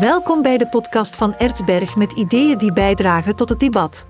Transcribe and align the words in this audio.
Welkom 0.00 0.42
bij 0.42 0.58
de 0.58 0.68
podcast 0.68 1.16
van 1.16 1.34
Ertsberg 1.36 1.96
met 1.96 2.12
ideeën 2.12 2.58
die 2.58 2.72
bijdragen 2.72 3.36
tot 3.36 3.48
het 3.48 3.60
debat. 3.60 4.06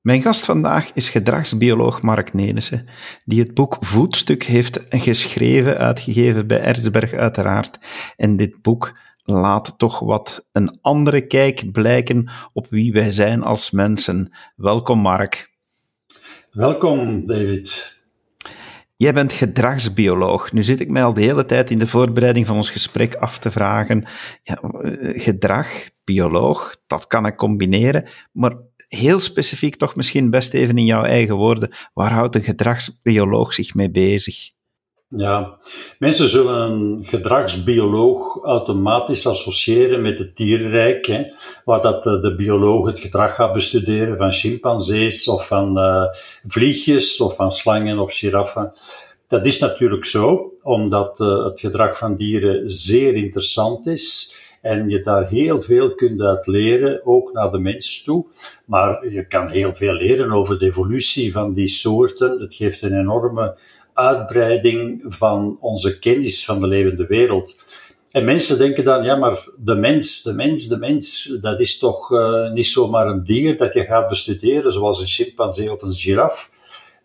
Mijn 0.00 0.22
gast 0.22 0.44
vandaag 0.44 0.92
is 0.92 1.08
gedragsbioloog 1.08 2.02
Mark 2.02 2.32
Nelissen, 2.32 2.88
die 3.24 3.40
het 3.40 3.54
boek 3.54 3.76
Voetstuk 3.80 4.42
heeft 4.42 4.80
geschreven, 4.88 5.78
uitgegeven 5.78 6.46
bij 6.46 6.60
Ertsberg 6.60 7.12
uiteraard. 7.12 7.78
En 8.16 8.36
dit 8.36 8.62
boek 8.62 8.98
laat 9.22 9.78
toch 9.78 9.98
wat 9.98 10.46
een 10.52 10.78
andere 10.80 11.26
kijk 11.26 11.72
blijken 11.72 12.30
op 12.52 12.66
wie 12.70 12.92
wij 12.92 13.10
zijn 13.10 13.42
als 13.42 13.70
mensen. 13.70 14.36
Welkom 14.56 14.98
Mark. 14.98 15.50
Welkom 16.50 17.26
David. 17.26 18.01
Jij 19.02 19.12
bent 19.12 19.32
gedragsbioloog. 19.32 20.52
Nu 20.52 20.62
zit 20.62 20.80
ik 20.80 20.90
mij 20.90 21.04
al 21.04 21.14
de 21.14 21.22
hele 21.22 21.44
tijd 21.44 21.70
in 21.70 21.78
de 21.78 21.86
voorbereiding 21.86 22.46
van 22.46 22.56
ons 22.56 22.70
gesprek 22.70 23.14
af 23.14 23.38
te 23.38 23.50
vragen. 23.50 24.04
Ja, 24.42 24.54
eh, 24.60 25.22
gedrag, 25.22 25.68
bioloog, 26.04 26.76
dat 26.86 27.06
kan 27.06 27.26
ik 27.26 27.36
combineren. 27.36 28.08
Maar 28.32 28.56
heel 28.88 29.20
specifiek 29.20 29.76
toch 29.76 29.96
misschien 29.96 30.30
best 30.30 30.54
even 30.54 30.78
in 30.78 30.84
jouw 30.84 31.02
eigen 31.02 31.36
woorden. 31.36 31.74
Waar 31.94 32.12
houdt 32.12 32.34
een 32.34 32.42
gedragsbioloog 32.42 33.54
zich 33.54 33.74
mee 33.74 33.90
bezig? 33.90 34.50
Ja, 35.16 35.58
mensen 35.98 36.28
zullen 36.28 36.70
een 36.70 37.04
gedragsbioloog 37.04 38.44
automatisch 38.44 39.26
associëren 39.26 40.02
met 40.02 40.18
het 40.18 40.36
dierenrijk, 40.36 41.06
hè, 41.06 41.24
waar 41.64 41.80
dat 41.80 42.02
de, 42.02 42.20
de 42.20 42.34
bioloog 42.34 42.86
het 42.86 43.00
gedrag 43.00 43.34
gaat 43.34 43.52
bestuderen 43.52 44.16
van 44.16 44.32
chimpansees 44.32 45.28
of 45.28 45.46
van 45.46 45.78
uh, 45.78 46.04
vliegjes 46.46 47.20
of 47.20 47.36
van 47.36 47.50
slangen 47.50 47.98
of 47.98 48.12
giraffen. 48.12 48.72
Dat 49.26 49.46
is 49.46 49.58
natuurlijk 49.58 50.04
zo, 50.04 50.52
omdat 50.62 51.20
uh, 51.20 51.44
het 51.44 51.60
gedrag 51.60 51.98
van 51.98 52.16
dieren 52.16 52.68
zeer 52.68 53.14
interessant 53.14 53.86
is 53.86 54.36
en 54.62 54.88
je 54.88 55.00
daar 55.00 55.28
heel 55.28 55.62
veel 55.62 55.94
kunt 55.94 56.22
uit 56.22 56.46
leren, 56.46 57.06
ook 57.06 57.32
naar 57.32 57.50
de 57.50 57.58
mens 57.58 58.02
toe. 58.02 58.26
Maar 58.64 59.08
je 59.08 59.26
kan 59.26 59.48
heel 59.48 59.74
veel 59.74 59.92
leren 59.92 60.32
over 60.32 60.58
de 60.58 60.66
evolutie 60.66 61.32
van 61.32 61.52
die 61.52 61.68
soorten. 61.68 62.40
Het 62.40 62.54
geeft 62.54 62.82
een 62.82 62.98
enorme 62.98 63.56
uitbreiding 63.94 65.04
van 65.06 65.56
onze 65.60 65.98
kennis 65.98 66.44
van 66.44 66.60
de 66.60 66.66
levende 66.66 67.06
wereld. 67.06 67.56
En 68.10 68.24
mensen 68.24 68.58
denken 68.58 68.84
dan, 68.84 69.04
ja, 69.04 69.16
maar 69.16 69.48
de 69.56 69.74
mens, 69.74 70.22
de 70.22 70.32
mens, 70.32 70.68
de 70.68 70.78
mens, 70.78 71.24
dat 71.40 71.60
is 71.60 71.78
toch 71.78 72.10
uh, 72.10 72.50
niet 72.50 72.66
zomaar 72.66 73.06
een 73.06 73.24
dier 73.24 73.56
dat 73.56 73.74
je 73.74 73.84
gaat 73.84 74.08
bestuderen, 74.08 74.72
zoals 74.72 75.00
een 75.00 75.06
chimpansee 75.06 75.72
of 75.72 75.82
een 75.82 75.92
giraf. 75.92 76.50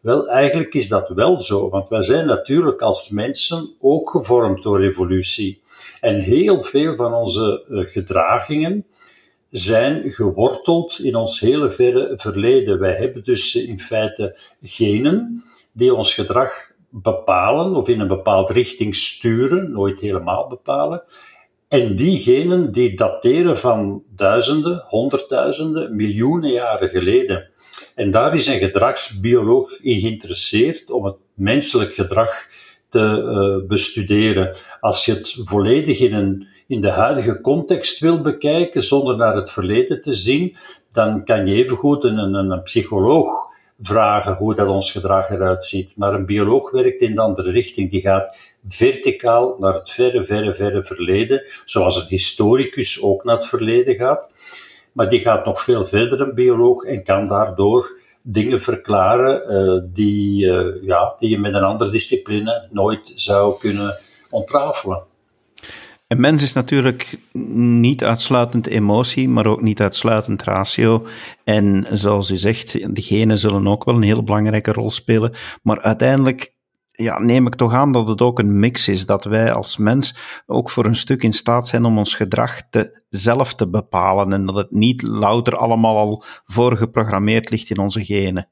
Wel, 0.02 0.28
eigenlijk 0.28 0.74
is 0.74 0.88
dat 0.88 1.10
wel 1.10 1.38
zo, 1.38 1.70
want 1.70 1.90
wij 1.90 2.02
zijn 2.02 2.26
natuurlijk 2.26 2.82
als 2.82 3.10
mensen 3.10 3.70
ook 3.80 4.10
gevormd 4.10 4.64
door 4.64 4.82
evolutie. 4.82 5.62
En 6.02 6.20
heel 6.20 6.64
veel 6.64 6.96
van 6.96 7.14
onze 7.14 7.66
uh, 7.70 7.86
gedragingen 7.86 8.86
zijn 9.50 10.12
geworteld 10.12 11.00
in 11.00 11.16
ons 11.16 11.40
hele 11.40 11.72
verre 11.72 12.14
verleden. 12.16 12.80
Wij 12.80 12.96
hebben 12.96 13.24
dus 13.24 13.56
in 13.56 13.80
feite 13.80 14.38
genen 14.62 15.44
die 15.72 15.94
ons 15.94 16.14
gedrag 16.14 16.72
bepalen 17.02 17.76
of 17.76 17.88
in 17.88 18.00
een 18.00 18.08
bepaalde 18.08 18.54
richting 18.54 18.96
sturen, 18.96 19.72
nooit 19.72 20.00
helemaal 20.00 20.48
bepalen. 20.48 21.04
En 21.68 21.96
die 21.96 22.20
genen 22.20 22.72
die 22.72 22.96
dateren 22.96 23.58
van 23.58 24.04
duizenden, 24.16 24.84
honderdduizenden, 24.88 25.96
miljoenen 25.96 26.52
jaren 26.52 26.90
geleden. 26.90 27.50
En 27.96 28.12
daar 28.12 28.34
is 28.34 28.48
een 28.48 28.60
gedragsbioloog 28.60 29.80
in 29.80 30.00
geïnteresseerd 30.00 30.92
om 30.92 31.06
het 31.06 31.16
menselijk 31.34 31.94
gedrag 31.94 32.46
te 32.90 33.00
uh, 33.00 33.68
bestuderen. 33.68 34.56
Als 34.80 35.06
je 35.06 35.14
het 35.14 35.36
volledig 35.40 36.00
in, 36.00 36.14
een, 36.14 36.48
in 36.68 36.82
de 36.82 36.90
huidige 36.90 37.42
context 37.42 38.00
wil 38.00 38.22
bekijken, 38.22 38.84
zonder 38.84 39.18
naar 39.18 39.36
het 39.36 39.52
verleden 39.52 40.02
te 40.02 40.14
zien, 40.14 40.56
dan 40.92 41.24
kan 41.24 41.46
je 41.46 41.64
evengoed 41.64 42.04
een, 42.04 42.18
een, 42.18 42.52
een 42.52 42.64
psycholoog 42.64 43.47
vragen 43.80 44.34
hoe 44.34 44.56
dat 44.56 44.68
ons 44.68 44.92
gedrag 44.92 45.30
eruit 45.30 45.64
ziet. 45.64 45.94
Maar 45.96 46.14
een 46.14 46.26
bioloog 46.26 46.72
werkt 46.72 47.02
in 47.02 47.16
de 47.16 47.22
andere 47.22 47.52
richting. 47.52 47.92
Die 47.92 48.02
gaat 48.02 48.56
verticaal 48.66 49.56
naar 49.60 49.74
het 49.74 49.90
verre, 49.90 50.24
verre, 50.24 50.54
verre 50.54 50.84
verleden, 50.84 51.44
zoals 51.66 51.96
een 51.96 52.08
historicus 52.08 53.02
ook 53.02 53.24
naar 53.24 53.36
het 53.36 53.48
verleden 53.48 53.96
gaat. 53.96 54.30
Maar 54.92 55.10
die 55.10 55.20
gaat 55.20 55.46
nog 55.46 55.62
veel 55.62 55.86
verder, 55.86 56.22
een 56.22 56.34
bioloog, 56.34 56.84
en 56.84 57.04
kan 57.04 57.28
daardoor 57.28 58.00
dingen 58.22 58.62
verklaren 58.62 59.52
uh, 59.52 59.82
die, 59.94 60.46
uh, 60.46 60.84
ja, 60.84 61.16
die 61.20 61.30
je 61.30 61.40
met 61.40 61.54
een 61.54 61.64
andere 61.64 61.90
discipline 61.90 62.68
nooit 62.72 63.12
zou 63.16 63.60
kunnen 63.60 63.98
ontrafelen. 64.30 65.04
Een 66.08 66.20
mens 66.20 66.42
is 66.42 66.54
natuurlijk 66.54 67.20
niet 67.54 68.04
uitsluitend 68.04 68.68
emotie, 68.68 69.30
maar 69.30 69.46
ook 69.46 69.62
niet 69.62 69.82
uitsluitend 69.82 70.44
ratio. 70.44 71.08
En 71.44 71.88
zoals 71.92 72.32
u 72.32 72.38
zegt, 72.38 72.96
de 72.96 73.02
genen 73.02 73.38
zullen 73.38 73.68
ook 73.68 73.84
wel 73.84 73.96
een 73.96 74.02
heel 74.02 74.24
belangrijke 74.24 74.72
rol 74.72 74.92
spelen. 74.92 75.34
Maar 75.62 75.82
uiteindelijk 75.82 76.54
ja, 76.92 77.20
neem 77.20 77.48
ik 77.48 77.56
toch 77.56 77.74
aan 77.74 77.92
dat 77.92 78.08
het 78.08 78.22
ook 78.22 78.40
een 78.40 78.60
mix 78.60 78.88
is. 78.88 79.06
Dat 79.06 79.24
wij 79.26 79.54
als 79.54 79.78
mens 79.78 80.18
ook 80.46 80.70
voor 80.70 80.86
een 80.86 80.96
stuk 80.96 81.24
in 81.24 81.34
staat 81.34 81.68
zijn 81.68 81.86
om 81.86 81.98
ons 81.98 82.16
gedrag 82.16 82.62
te, 82.70 83.02
zelf 83.10 83.56
te 83.56 83.68
bepalen. 83.68 84.34
En 84.34 84.46
dat 84.46 84.56
het 84.56 84.72
niet 84.72 85.02
louter 85.02 85.58
allemaal 85.58 85.98
al 85.98 86.24
voorgeprogrammeerd 86.46 87.50
ligt 87.50 87.70
in 87.70 87.80
onze 87.80 88.06
genen. 88.06 88.50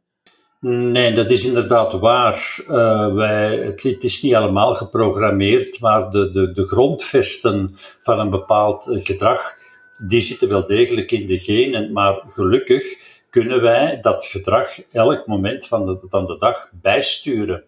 Nee, 0.67 1.13
dat 1.13 1.31
is 1.31 1.45
inderdaad 1.45 1.93
waar. 1.93 2.57
Uh, 2.69 3.13
wij, 3.13 3.57
het, 3.57 4.03
is 4.03 4.21
niet 4.21 4.35
allemaal 4.35 4.75
geprogrammeerd, 4.75 5.79
maar 5.79 6.09
de, 6.09 6.31
de, 6.31 6.51
de 6.51 6.67
grondvesten 6.67 7.75
van 8.01 8.19
een 8.19 8.29
bepaald 8.29 8.87
eh, 8.87 9.03
gedrag, 9.03 9.57
die 9.97 10.21
zitten 10.21 10.49
wel 10.49 10.67
degelijk 10.67 11.11
in 11.11 11.25
de 11.25 11.37
genen. 11.37 11.91
Maar 11.91 12.21
gelukkig 12.27 12.83
kunnen 13.29 13.61
wij 13.61 13.97
dat 14.01 14.25
gedrag 14.25 14.91
elk 14.91 15.27
moment 15.27 15.67
van 15.67 15.85
de, 15.85 15.97
van 16.09 16.25
de 16.25 16.37
dag 16.37 16.69
bijsturen. 16.81 17.63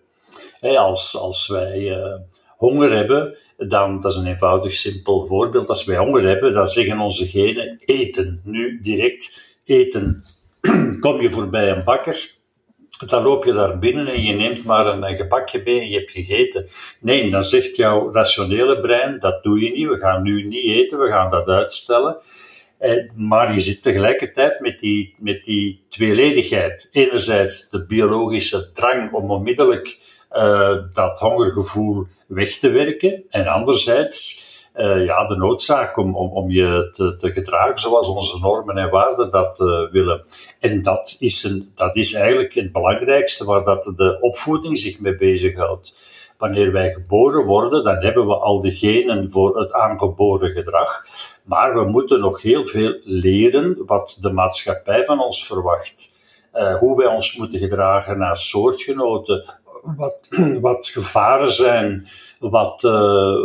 als, 0.62 1.18
als 1.18 1.47
wij 1.47 1.80
uh, 1.80 2.16
honger 2.47 2.96
hebben, 2.96 3.38
dan, 3.57 4.02
dat 4.02 4.12
is 4.12 4.18
een 4.18 4.28
eenvoudig, 4.28 4.72
simpel 4.72 5.25
voorbeeld. 5.25 5.69
Als 5.69 5.86
wij 5.86 5.97
honger 5.97 6.28
hebben, 6.28 6.53
dan 6.53 6.68
zeggen 6.68 7.00
onze 7.00 7.25
genen 7.28 7.78
eten. 7.86 8.41
Nu 8.44 8.80
direct 8.81 9.56
eten. 9.63 10.24
Kom 11.00 11.22
je 11.22 11.31
voorbij 11.31 11.72
een 11.72 11.84
bakker, 11.84 12.37
dan 13.06 13.24
loop 13.24 13.46
je 13.46 13.53
daar 13.53 13.80
binnen 13.80 14.08
en 14.08 14.24
je 14.24 14.34
neemt 14.34 14.63
maar 14.63 14.85
een, 14.85 15.16
gebakje 15.16 15.62
mee 15.66 15.80
en 15.80 15.90
je 15.90 15.97
hebt 15.97 16.12
gegeten. 16.12 16.68
Nee, 17.00 17.30
dan 17.30 17.44
zegt 17.44 17.75
jouw 17.75 18.12
rationele 18.13 18.80
brein, 18.80 19.19
dat 19.19 19.44
doe 19.44 19.62
je 19.62 19.72
niet, 19.72 19.88
we 19.88 19.97
gaan 19.97 20.24
nu 20.24 20.44
niet 20.44 20.66
eten, 20.66 21.00
we 21.00 21.07
gaan 21.07 21.30
dat 21.30 21.47
uitstellen. 21.47 22.18
Eh, 22.78 23.09
maar 23.16 23.53
je 23.53 23.59
zit 23.59 23.81
tegelijkertijd 23.81 24.59
met 24.59 24.80
die, 24.80 25.16
met 25.18 25.44
die 25.44 25.86
tweeledigheid. 25.90 26.90
Enerzijds 26.91 27.69
de 27.69 27.86
biologische 27.86 28.72
drang 28.72 29.13
om 29.13 29.31
onmiddellijk 29.31 29.97
uh, 30.31 30.78
dat 30.94 31.19
hongergevoel 31.19 32.07
weg 32.28 32.57
te 32.57 32.69
werken. 32.69 33.24
En 33.30 33.47
anderzijds 33.47 34.47
uh, 34.78 35.06
ja, 35.06 35.26
de 35.26 35.36
noodzaak 35.36 35.98
om, 35.98 36.16
om, 36.16 36.30
om 36.30 36.52
je 36.52 36.90
te, 36.92 37.16
te 37.16 37.32
gedragen 37.32 37.78
zoals 37.78 38.08
onze 38.08 38.40
normen 38.40 38.78
en 38.78 38.90
waarden 38.90 39.30
dat 39.30 39.60
uh, 39.60 39.92
willen. 39.92 40.26
En 40.60 40.82
dat 40.82 41.16
is, 41.20 41.44
een, 41.44 41.72
dat 41.76 41.96
is 41.96 42.14
eigenlijk 42.14 42.54
het 42.54 42.72
belangrijkste 42.72 43.46
waar 43.46 43.64
dat 43.64 43.94
de 43.96 44.18
opvoeding 44.22 44.78
zich 44.78 45.00
mee 45.00 45.16
bezighoudt. 45.16 46.16
Wanneer 46.38 46.72
wij 46.72 46.92
geboren 46.92 47.46
worden, 47.46 47.84
dan 47.84 47.96
hebben 47.96 48.28
we 48.28 48.36
al 48.36 48.62
de 48.62 48.72
genen 48.72 49.32
voor 49.32 49.60
het 49.60 49.74
aangeboren 49.74 50.52
gedrag. 50.52 51.06
Maar 51.44 51.74
we 51.74 51.84
moeten 51.84 52.20
nog 52.20 52.42
heel 52.42 52.66
veel 52.66 53.00
leren 53.04 53.86
wat 53.86 54.18
de 54.22 54.32
maatschappij 54.32 55.06
van 55.06 55.20
ons 55.20 55.46
verwacht. 55.46 56.10
Uh, 56.54 56.76
hoe 56.76 56.98
wij 56.98 57.08
ons 57.08 57.38
moeten 57.38 57.60
gedragen 57.60 58.18
naar 58.18 58.36
soortgenoten, 58.36 59.46
wat, 59.96 60.18
wat 60.62 60.88
gevaren 60.88 61.52
zijn, 61.52 62.06
wat, 62.40 62.84
uh, 62.84 63.36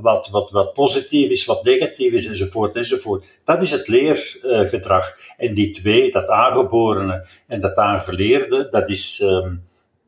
wat, 0.00 0.28
wat, 0.30 0.50
wat 0.50 0.72
positief 0.72 1.30
is, 1.30 1.44
wat 1.44 1.64
negatief 1.64 2.12
is, 2.12 2.26
enzovoort, 2.26 2.76
enzovoort. 2.76 3.38
Dat 3.44 3.62
is 3.62 3.70
het 3.70 3.88
leergedrag. 3.88 5.12
en 5.36 5.54
die 5.54 5.70
twee, 5.70 6.10
dat 6.10 6.28
aangeborene 6.28 7.26
en 7.46 7.60
dat 7.60 7.76
aangeleerde, 7.76 8.68
dat, 8.70 8.90
is, 8.90 9.20
um, 9.20 9.64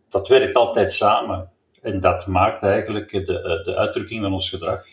dat 0.09 0.29
werkt 0.29 0.55
altijd 0.55 0.93
samen. 0.93 1.51
En 1.83 2.01
dat 2.01 2.27
maakt 2.27 2.63
eigenlijk 2.63 3.11
de, 3.11 3.63
de 3.65 3.77
uitdrukking 3.77 4.23
van 4.23 4.33
ons 4.33 4.51
gedrag. 4.51 4.85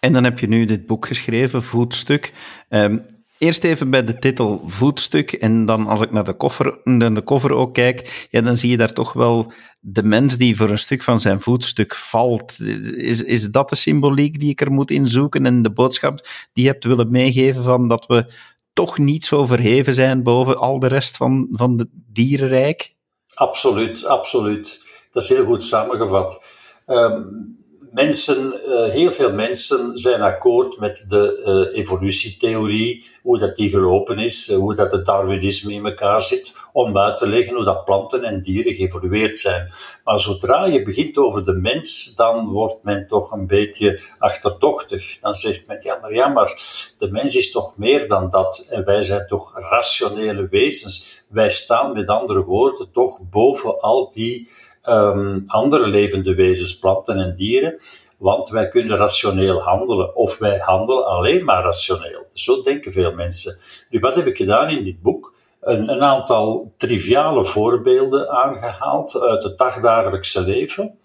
En 0.00 0.12
dan 0.12 0.24
heb 0.24 0.38
je 0.38 0.46
nu 0.46 0.64
dit 0.64 0.86
boek 0.86 1.06
geschreven, 1.06 1.62
Voetstuk. 1.62 2.32
Um, 2.68 3.06
Eerst 3.38 3.64
even 3.64 3.90
bij 3.90 4.04
de 4.04 4.18
titel 4.18 4.62
voetstuk 4.66 5.32
en 5.32 5.64
dan 5.64 5.86
als 5.86 6.00
ik 6.00 6.10
naar 6.10 6.24
de 6.24 6.36
koffer, 6.36 6.78
de 6.84 7.22
cover 7.24 7.52
ook 7.52 7.74
kijk, 7.74 8.26
ja, 8.30 8.40
dan 8.40 8.56
zie 8.56 8.70
je 8.70 8.76
daar 8.76 8.92
toch 8.92 9.12
wel 9.12 9.52
de 9.80 10.02
mens 10.02 10.36
die 10.36 10.56
voor 10.56 10.70
een 10.70 10.78
stuk 10.78 11.02
van 11.02 11.20
zijn 11.20 11.40
voetstuk 11.40 11.94
valt. 11.94 12.60
Is, 12.96 13.22
is 13.22 13.50
dat 13.50 13.68
de 13.68 13.76
symboliek 13.76 14.40
die 14.40 14.50
ik 14.50 14.60
er 14.60 14.72
moet 14.72 14.90
inzoeken 14.90 15.46
en 15.46 15.62
de 15.62 15.72
boodschap 15.72 16.28
die 16.52 16.64
je 16.64 16.70
hebt 16.70 16.84
willen 16.84 17.10
meegeven 17.10 17.62
van 17.62 17.88
dat 17.88 18.06
we 18.06 18.32
toch 18.72 18.98
niet 18.98 19.24
zo 19.24 19.46
verheven 19.46 19.94
zijn 19.94 20.22
boven 20.22 20.58
al 20.58 20.78
de 20.78 20.86
rest 20.86 21.16
van, 21.16 21.48
van 21.50 21.78
het 21.78 21.88
dierenrijk? 21.92 22.94
Absoluut, 23.34 24.04
absoluut. 24.04 24.80
Dat 25.10 25.22
is 25.22 25.28
heel 25.28 25.44
goed 25.44 25.62
samengevat. 25.62 26.44
Um, 26.86 27.63
mensen, 27.94 28.60
uh, 28.68 28.90
heel 28.90 29.12
veel 29.12 29.32
mensen 29.32 29.96
zijn 29.96 30.22
akkoord 30.22 30.78
met 30.78 31.04
de 31.08 31.42
uh, 31.72 31.78
evolutietheorie, 31.78 33.04
hoe 33.22 33.38
dat 33.38 33.56
die 33.56 33.68
gelopen 33.68 34.18
is, 34.18 34.48
uh, 34.48 34.56
hoe 34.56 34.74
dat 34.74 34.92
het 34.92 35.04
Darwinisme 35.04 35.72
in 35.72 35.86
elkaar 35.86 36.20
zit, 36.20 36.52
om 36.72 36.98
uit 36.98 37.18
te 37.18 37.28
leggen 37.28 37.54
hoe 37.54 37.64
dat 37.64 37.84
planten 37.84 38.24
en 38.24 38.42
dieren 38.42 38.72
geëvolueerd 38.72 39.38
zijn. 39.38 39.72
Maar 40.04 40.18
zodra 40.18 40.64
je 40.64 40.82
begint 40.82 41.18
over 41.18 41.44
de 41.44 41.52
mens, 41.52 42.14
dan 42.14 42.48
wordt 42.48 42.82
men 42.82 43.06
toch 43.06 43.30
een 43.30 43.46
beetje 43.46 44.00
achterdochtig. 44.18 45.18
Dan 45.20 45.34
zegt 45.34 45.66
men, 45.66 45.78
ja 45.82 45.98
maar 46.02 46.12
ja, 46.12 46.28
maar 46.28 46.52
de 46.98 47.10
mens 47.10 47.36
is 47.36 47.50
toch 47.50 47.78
meer 47.78 48.08
dan 48.08 48.30
dat 48.30 48.66
en 48.70 48.84
wij 48.84 49.00
zijn 49.00 49.26
toch 49.26 49.58
rationele 49.70 50.48
wezens. 50.50 51.22
Wij 51.28 51.50
staan 51.50 51.92
met 51.92 52.08
andere 52.08 52.44
woorden 52.44 52.92
toch 52.92 53.20
boven 53.30 53.80
al 53.80 54.10
die 54.12 54.48
um, 54.88 55.42
andere 55.46 55.86
levende 55.86 56.34
wezens, 56.34 56.78
planten 56.78 57.18
en 57.18 57.36
dieren, 57.36 57.76
want 58.18 58.48
wij 58.48 58.68
kunnen 58.68 58.96
rationeel 58.96 59.62
handelen, 59.62 60.16
of 60.16 60.38
wij 60.38 60.58
handelen 60.58 61.06
alleen 61.06 61.44
maar 61.44 61.62
rationeel. 61.62 62.26
Zo 62.32 62.62
denken 62.62 62.92
veel 62.92 63.12
mensen. 63.12 63.56
Nu, 63.90 63.98
wat 63.98 64.14
heb 64.14 64.26
ik 64.26 64.36
gedaan 64.36 64.68
in 64.68 64.84
dit 64.84 65.02
boek? 65.02 65.34
Een, 65.60 65.88
een 65.88 66.02
aantal 66.02 66.72
triviale 66.76 67.44
voorbeelden 67.44 68.30
aangehaald 68.30 69.20
uit 69.20 69.42
het 69.42 69.58
dagdagelijkse 69.58 70.40
leven. 70.40 70.98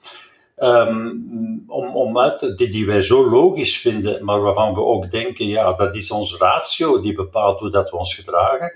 Um, 0.57 1.63
om, 1.67 1.95
om 1.95 2.19
uit, 2.19 2.57
die, 2.57 2.69
die 2.69 2.85
wij 2.85 3.01
zo 3.01 3.29
logisch 3.29 3.77
vinden, 3.77 4.25
maar 4.25 4.41
waarvan 4.41 4.73
we 4.73 4.81
ook 4.81 5.11
denken, 5.11 5.45
ja, 5.47 5.73
dat 5.73 5.95
is 5.95 6.11
ons 6.11 6.37
ratio 6.37 7.01
die 7.01 7.13
bepaalt 7.13 7.59
hoe 7.59 7.69
dat 7.69 7.89
we 7.89 7.97
ons 7.97 8.15
gedragen. 8.15 8.71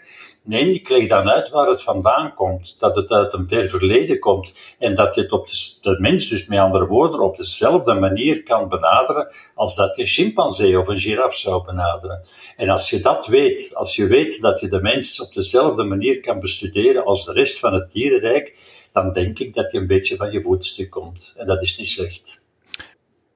Nee, 0.45 0.73
ik 0.73 0.89
leg 0.89 1.07
dan 1.07 1.29
uit 1.29 1.49
waar 1.49 1.67
het 1.67 1.81
vandaan 1.81 2.33
komt. 2.33 2.75
Dat 2.79 2.95
het 2.95 3.11
uit 3.11 3.33
een 3.33 3.47
ver 3.47 3.69
verleden 3.69 4.19
komt. 4.19 4.75
En 4.79 4.95
dat 4.95 5.15
je 5.15 5.21
het 5.21 5.31
op 5.31 5.47
de, 5.47 5.77
de 5.81 5.99
mens, 5.99 6.27
dus 6.27 6.47
met 6.47 6.59
andere 6.59 6.87
woorden, 6.87 7.19
op 7.19 7.37
dezelfde 7.37 7.93
manier 7.93 8.43
kan 8.43 8.69
benaderen 8.69 9.33
als 9.55 9.75
dat 9.75 9.95
je 9.95 10.01
een 10.01 10.07
chimpansee 10.07 10.79
of 10.79 10.87
een 10.87 10.97
giraf 10.97 11.33
zou 11.33 11.65
benaderen. 11.65 12.21
En 12.57 12.69
als 12.69 12.89
je 12.89 12.99
dat 12.99 13.27
weet, 13.27 13.75
als 13.75 13.95
je 13.95 14.07
weet 14.07 14.41
dat 14.41 14.59
je 14.59 14.67
de 14.67 14.81
mens 14.81 15.21
op 15.21 15.33
dezelfde 15.33 15.83
manier 15.83 16.19
kan 16.19 16.39
bestuderen 16.39 17.05
als 17.05 17.25
de 17.25 17.33
rest 17.33 17.59
van 17.59 17.73
het 17.73 17.91
dierenrijk, 17.91 18.57
dan 18.91 19.13
denk 19.13 19.39
ik 19.39 19.53
dat 19.53 19.71
je 19.71 19.77
een 19.77 19.87
beetje 19.87 20.15
van 20.15 20.31
je 20.31 20.41
voetstuk 20.41 20.89
komt. 20.89 21.33
En 21.37 21.47
dat 21.47 21.63
is 21.63 21.77
niet 21.77 21.87
slecht. 21.87 22.42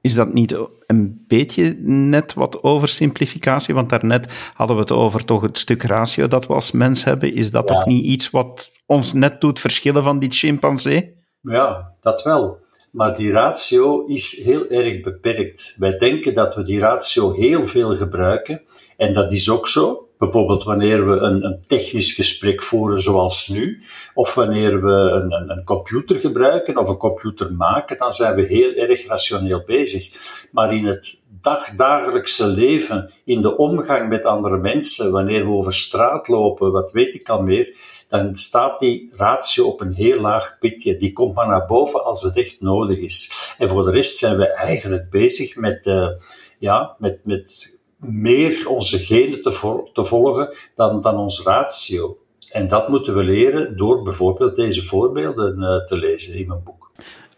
Is 0.01 0.13
dat 0.13 0.33
niet 0.33 0.57
een 0.85 1.23
beetje 1.27 1.75
net 1.83 2.33
wat 2.33 2.63
oversimplificatie? 2.63 3.73
Want 3.73 3.89
daarnet 3.89 4.33
hadden 4.53 4.75
we 4.75 4.81
het 4.81 4.91
over 4.91 5.25
toch 5.25 5.41
het 5.41 5.57
stuk 5.57 5.83
ratio 5.83 6.27
dat 6.27 6.47
we 6.47 6.53
als 6.53 6.71
mens 6.71 7.03
hebben. 7.03 7.33
Is 7.33 7.51
dat 7.51 7.67
toch 7.67 7.85
niet 7.85 8.05
iets 8.05 8.29
wat 8.29 8.71
ons 8.85 9.13
net 9.13 9.41
doet 9.41 9.59
verschillen 9.59 10.03
van 10.03 10.19
die 10.19 10.31
chimpansee? 10.31 11.15
Ja, 11.41 11.94
dat 12.01 12.23
wel. 12.23 12.65
Maar 12.91 13.17
die 13.17 13.31
ratio 13.31 14.05
is 14.05 14.44
heel 14.44 14.67
erg 14.67 15.01
beperkt. 15.01 15.75
Wij 15.77 15.97
denken 15.97 16.33
dat 16.33 16.55
we 16.55 16.63
die 16.63 16.79
ratio 16.79 17.33
heel 17.33 17.67
veel 17.67 17.95
gebruiken. 17.95 18.61
En 18.97 19.13
dat 19.13 19.33
is 19.33 19.50
ook 19.50 19.67
zo. 19.67 20.06
Bijvoorbeeld 20.17 20.63
wanneer 20.63 21.09
we 21.09 21.15
een, 21.15 21.45
een, 21.45 21.63
technisch 21.67 22.13
gesprek 22.13 22.63
voeren 22.63 22.97
zoals 22.97 23.47
nu, 23.47 23.81
of 24.13 24.33
wanneer 24.33 24.81
we 24.81 24.91
een, 24.91 25.31
een, 25.31 25.49
een, 25.49 25.63
computer 25.63 26.19
gebruiken 26.19 26.77
of 26.77 26.89
een 26.89 26.97
computer 26.97 27.53
maken, 27.53 27.97
dan 27.97 28.11
zijn 28.11 28.35
we 28.35 28.41
heel 28.41 28.73
erg 28.73 29.07
rationeel 29.07 29.63
bezig. 29.65 30.09
Maar 30.51 30.73
in 30.73 30.85
het 30.85 31.21
dagdagelijkse 31.41 32.47
leven, 32.47 33.11
in 33.25 33.41
de 33.41 33.57
omgang 33.57 34.09
met 34.09 34.25
andere 34.25 34.57
mensen, 34.57 35.11
wanneer 35.11 35.45
we 35.45 35.51
over 35.51 35.73
straat 35.73 36.27
lopen, 36.27 36.71
wat 36.71 36.91
weet 36.91 37.15
ik 37.15 37.29
al 37.29 37.41
meer, 37.41 37.75
dan 38.07 38.35
staat 38.35 38.79
die 38.79 39.11
ratio 39.15 39.65
op 39.65 39.81
een 39.81 39.93
heel 39.93 40.21
laag 40.21 40.57
pitje. 40.59 40.97
Die 40.97 41.13
komt 41.13 41.35
maar 41.35 41.47
naar 41.47 41.65
boven 41.65 42.05
als 42.05 42.21
het 42.21 42.37
echt 42.37 42.61
nodig 42.61 42.97
is. 42.97 43.53
En 43.57 43.69
voor 43.69 43.85
de 43.85 43.91
rest 43.91 44.17
zijn 44.17 44.37
we 44.37 44.47
eigenlijk 44.53 45.09
bezig 45.09 45.55
met, 45.55 45.85
uh, 45.85 46.09
ja, 46.59 46.95
met, 46.99 47.19
met 47.23 47.76
meer 47.97 48.69
onze 48.69 48.99
genen 48.99 49.41
te, 49.41 49.81
te 49.94 50.05
volgen 50.05 50.55
dan, 50.75 51.01
dan 51.01 51.17
ons 51.17 51.44
ratio. 51.44 52.17
En 52.51 52.67
dat 52.67 52.88
moeten 52.88 53.15
we 53.15 53.23
leren 53.23 53.77
door 53.77 54.01
bijvoorbeeld 54.01 54.55
deze 54.55 54.85
voorbeelden 54.85 55.59
uh, 55.59 55.85
te 55.85 55.97
lezen 55.97 56.33
in 56.33 56.47
mijn 56.47 56.63
boek 56.63 56.91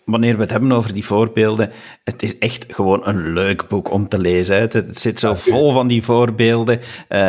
wanneer 0.10 0.36
we 0.36 0.42
het 0.42 0.52
hebben 0.52 0.72
over 0.72 0.94
die 0.94 1.06
voorbeelden, 1.06 1.72
het 2.04 2.24
is 2.24 2.38
echt 2.38 2.66
gewoon 2.68 3.08
een 3.08 3.34
leuk 3.34 3.68
boek 3.68 3.92
om 3.92 4.08
te 4.08 4.18
lezen. 4.18 4.60
Het, 4.60 4.74
het 4.74 4.98
zit 4.98 5.20
zo 5.20 5.34
vol 5.34 5.74
van 5.74 5.88
die 5.88 6.04
voorbeelden. 6.04 6.78
Uh, 6.78 7.20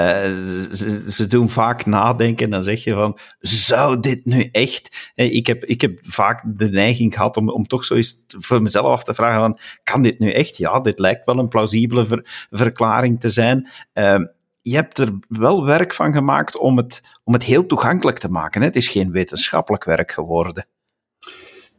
ze, 0.72 1.04
ze, 1.08 1.26
doen 1.26 1.50
vaak 1.50 1.86
nadenken. 1.86 2.50
Dan 2.50 2.62
zeg 2.62 2.84
je 2.84 2.92
van, 2.92 3.18
zou 3.40 4.00
dit 4.00 4.24
nu 4.24 4.48
echt? 4.52 5.12
Eh, 5.14 5.34
ik 5.34 5.46
heb, 5.46 5.64
ik 5.64 5.80
heb 5.80 5.98
vaak 6.00 6.42
de 6.46 6.70
neiging 6.70 7.14
gehad 7.14 7.36
om, 7.36 7.50
om 7.50 7.66
toch 7.66 7.84
zo 7.84 7.94
eens 7.94 8.24
voor 8.28 8.62
mezelf 8.62 8.86
af 8.86 9.04
te 9.04 9.14
vragen 9.14 9.40
van, 9.40 9.58
kan 9.82 10.02
dit 10.02 10.18
nu 10.18 10.32
echt? 10.32 10.56
Ja, 10.56 10.80
dit 10.80 10.98
lijkt 10.98 11.24
wel 11.24 11.38
een 11.38 11.48
plausibele 11.48 12.06
ver, 12.06 12.46
verklaring 12.50 13.20
te 13.20 13.28
zijn. 13.28 13.68
Uh, 13.94 14.18
je 14.62 14.74
hebt 14.74 14.98
er 14.98 15.18
wel 15.28 15.64
werk 15.64 15.94
van 15.94 16.12
gemaakt 16.12 16.58
om 16.58 16.76
het, 16.76 17.00
om 17.24 17.32
het 17.32 17.42
heel 17.42 17.66
toegankelijk 17.66 18.18
te 18.18 18.30
maken. 18.30 18.62
Het 18.62 18.76
is 18.76 18.88
geen 18.88 19.10
wetenschappelijk 19.10 19.84
werk 19.84 20.12
geworden. 20.12 20.66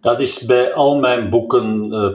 Dat 0.01 0.21
is 0.21 0.45
bij 0.45 0.73
al 0.73 0.99
mijn 0.99 1.29
boeken, 1.29 1.93
uh, 1.93 2.07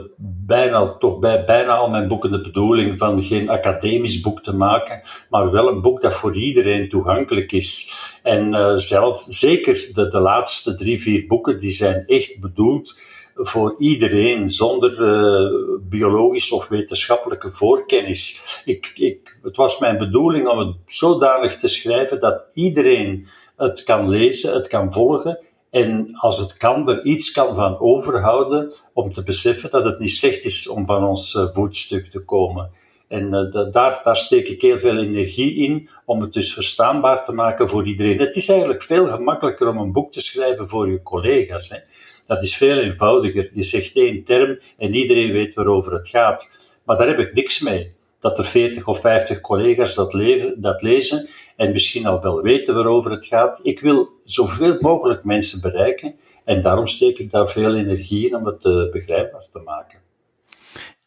bijna, 0.45 0.97
toch 0.97 1.19
bij 1.19 1.45
bijna 1.45 1.75
al 1.75 1.89
mijn 1.89 2.07
boeken 2.07 2.31
de 2.31 2.41
bedoeling 2.41 2.97
van 2.97 3.21
geen 3.21 3.49
academisch 3.49 4.21
boek 4.21 4.43
te 4.43 4.55
maken, 4.55 5.01
maar 5.29 5.51
wel 5.51 5.67
een 5.67 5.81
boek 5.81 6.01
dat 6.01 6.13
voor 6.13 6.35
iedereen 6.35 6.89
toegankelijk 6.89 7.51
is. 7.51 7.91
En 8.23 8.53
uh, 8.53 8.75
zelf, 8.75 9.23
zeker 9.27 9.89
de, 9.93 10.07
de 10.07 10.19
laatste 10.19 10.75
drie, 10.75 11.01
vier 11.01 11.27
boeken, 11.27 11.59
die 11.59 11.71
zijn 11.71 12.05
echt 12.05 12.39
bedoeld 12.39 12.95
voor 13.35 13.75
iedereen 13.77 14.49
zonder 14.49 14.91
uh, 15.01 15.79
biologische 15.81 16.55
of 16.55 16.67
wetenschappelijke 16.67 17.51
voorkennis. 17.51 18.41
Ik, 18.65 18.91
ik, 18.95 19.37
het 19.41 19.55
was 19.55 19.79
mijn 19.79 19.97
bedoeling 19.97 20.47
om 20.47 20.59
het 20.59 20.75
zodanig 20.85 21.55
te 21.55 21.67
schrijven 21.67 22.19
dat 22.19 22.43
iedereen 22.53 23.27
het 23.57 23.83
kan 23.83 24.09
lezen, 24.09 24.53
het 24.53 24.67
kan 24.67 24.93
volgen 24.93 25.39
en 25.69 26.15
als 26.15 26.39
het 26.39 26.57
kan, 26.57 26.89
er 26.89 27.05
iets 27.05 27.31
kan 27.31 27.55
van 27.55 27.79
overhouden 27.79 28.73
om 28.93 29.11
te 29.11 29.23
beseffen 29.23 29.69
dat 29.69 29.83
het 29.83 29.99
niet 29.99 30.11
slecht 30.11 30.43
is 30.43 30.67
om 30.67 30.85
van 30.85 31.03
ons 31.03 31.33
uh, 31.33 31.47
voetstuk 31.53 32.05
te 32.05 32.19
komen. 32.19 32.69
En 33.07 33.23
uh, 33.33 33.71
daar, 33.71 33.99
daar 34.03 34.15
steek 34.15 34.47
ik 34.47 34.61
heel 34.61 34.79
veel 34.79 34.97
energie 34.97 35.55
in 35.55 35.89
om 36.05 36.21
het 36.21 36.33
dus 36.33 36.53
verstaanbaar 36.53 37.25
te 37.25 37.31
maken 37.31 37.69
voor 37.69 37.87
iedereen. 37.87 38.19
Het 38.19 38.35
is 38.35 38.49
eigenlijk 38.49 38.81
veel 38.81 39.07
gemakkelijker 39.07 39.67
om 39.67 39.77
een 39.77 39.91
boek 39.91 40.11
te 40.11 40.19
schrijven 40.19 40.67
voor 40.67 40.91
je 40.91 41.01
collega's. 41.01 41.69
Hè. 41.69 41.77
Dat 42.25 42.43
is 42.43 42.57
veel 42.57 42.77
eenvoudiger. 42.77 43.49
Je 43.53 43.63
zegt 43.63 43.95
één 43.95 44.23
term 44.23 44.59
en 44.77 44.93
iedereen 44.93 45.31
weet 45.31 45.53
waarover 45.53 45.93
het 45.93 46.09
gaat. 46.09 46.57
Maar 46.83 46.97
daar 46.97 47.07
heb 47.07 47.19
ik 47.19 47.33
niks 47.33 47.59
mee 47.59 47.95
dat 48.19 48.37
er 48.37 48.45
40 48.45 48.87
of 48.87 48.99
50 48.99 49.41
collega's 49.41 49.95
dat, 49.95 50.11
dat 50.57 50.81
lezen 50.81 51.27
en 51.55 51.71
misschien 51.71 52.05
al 52.05 52.21
wel 52.21 52.41
weten 52.41 52.75
waarover 52.75 53.11
het 53.11 53.25
gaat. 53.25 53.59
Ik 53.63 53.79
wil 53.79 54.09
zoveel 54.23 54.77
mogelijk 54.79 55.23
mensen 55.23 55.61
bereiken 55.61 56.15
en 56.45 56.61
daarom 56.61 56.87
steek 56.87 57.17
ik 57.17 57.31
daar 57.31 57.47
veel 57.47 57.75
energie 57.75 58.27
in 58.27 58.35
om 58.35 58.45
het 58.45 58.65
uh, 58.65 58.91
begrijpbaar 58.91 59.47
te 59.51 59.59
maken. 59.59 59.99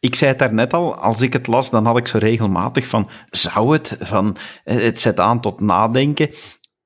Ik 0.00 0.14
zei 0.14 0.31
het 0.31 0.38
daarnet 0.38 0.73
al, 0.73 0.95
als 0.95 1.23
ik 1.23 1.33
het 1.33 1.47
las, 1.47 1.71
dan 1.71 1.85
had 1.85 1.97
ik 1.97 2.07
zo 2.07 2.19
regelmatig 2.19 2.87
van, 2.87 3.09
zou 3.31 3.73
het? 3.73 3.97
Van, 4.00 4.37
eh, 4.64 4.76
het 4.76 5.00
zet 5.00 5.19
aan 5.19 5.40
tot 5.40 5.61
nadenken. 5.61 6.31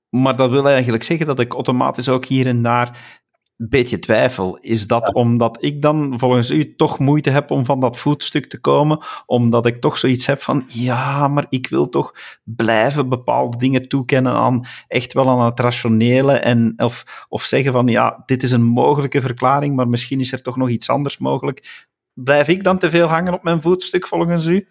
Maar 0.08 0.36
dat 0.36 0.50
wil 0.50 0.68
eigenlijk 0.68 1.02
zeggen 1.02 1.26
dat 1.26 1.40
ik 1.40 1.52
automatisch 1.52 2.08
ook 2.08 2.24
hier 2.24 2.46
en 2.46 2.62
daar 2.62 3.22
beetje 3.56 3.98
twijfel. 3.98 4.58
Is 4.58 4.86
dat 4.86 5.14
omdat 5.14 5.56
ik 5.60 5.82
dan 5.82 6.18
volgens 6.18 6.50
u 6.50 6.74
toch 6.74 6.98
moeite 6.98 7.30
heb 7.30 7.50
om 7.50 7.64
van 7.64 7.80
dat 7.80 7.98
voetstuk 7.98 8.46
te 8.46 8.60
komen? 8.60 9.04
Omdat 9.26 9.66
ik 9.66 9.80
toch 9.80 9.98
zoiets 9.98 10.26
heb 10.26 10.42
van, 10.42 10.64
ja, 10.66 11.28
maar 11.28 11.46
ik 11.48 11.68
wil 11.68 11.88
toch 11.88 12.14
blijven 12.44 13.08
bepaalde 13.08 13.56
dingen 13.56 13.88
toekennen 13.88 14.32
aan 14.32 14.66
echt 14.88 15.12
wel 15.12 15.28
aan 15.28 15.40
het 15.40 15.60
rationele 15.60 16.32
en 16.32 16.74
of, 16.76 17.26
of 17.28 17.42
zeggen 17.42 17.72
van, 17.72 17.86
ja, 17.86 18.22
dit 18.26 18.42
is 18.42 18.50
een 18.50 18.64
mogelijke 18.64 19.20
verklaring, 19.20 19.76
maar 19.76 19.88
misschien 19.88 20.20
is 20.20 20.32
er 20.32 20.42
toch 20.42 20.56
nog 20.56 20.68
iets 20.68 20.88
anders 20.88 21.18
mogelijk. 21.18 21.86
Blijf 22.14 22.48
ik 22.48 22.64
dan 22.64 22.78
te 22.78 22.90
veel 22.90 23.06
hangen 23.06 23.32
op 23.32 23.42
mijn 23.42 23.60
voetstuk 23.60 24.06
volgens 24.06 24.46
u? 24.46 24.68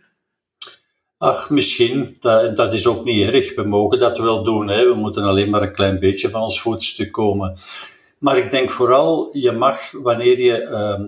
Ach, 1.17 1.49
misschien. 1.49 2.17
Dat, 2.19 2.55
dat, 2.55 2.73
is 2.73 2.87
ook 2.87 3.03
niet 3.03 3.27
erg. 3.27 3.55
We 3.55 3.63
mogen 3.63 3.99
dat 3.99 4.17
wel 4.17 4.43
doen. 4.43 4.67
Hè. 4.67 4.87
We 4.87 4.93
moeten 4.93 5.23
alleen 5.23 5.49
maar 5.49 5.61
een 5.61 5.73
klein 5.73 5.99
beetje 5.99 6.29
van 6.29 6.41
ons 6.41 6.61
voetstuk 6.61 7.11
komen. 7.11 7.57
Maar 8.24 8.38
ik 8.38 8.51
denk 8.51 8.72
vooral, 8.72 9.30
je 9.32 9.51
mag 9.51 9.92
wanneer 9.92 10.39
je 10.39 10.62
uh, 10.62 11.06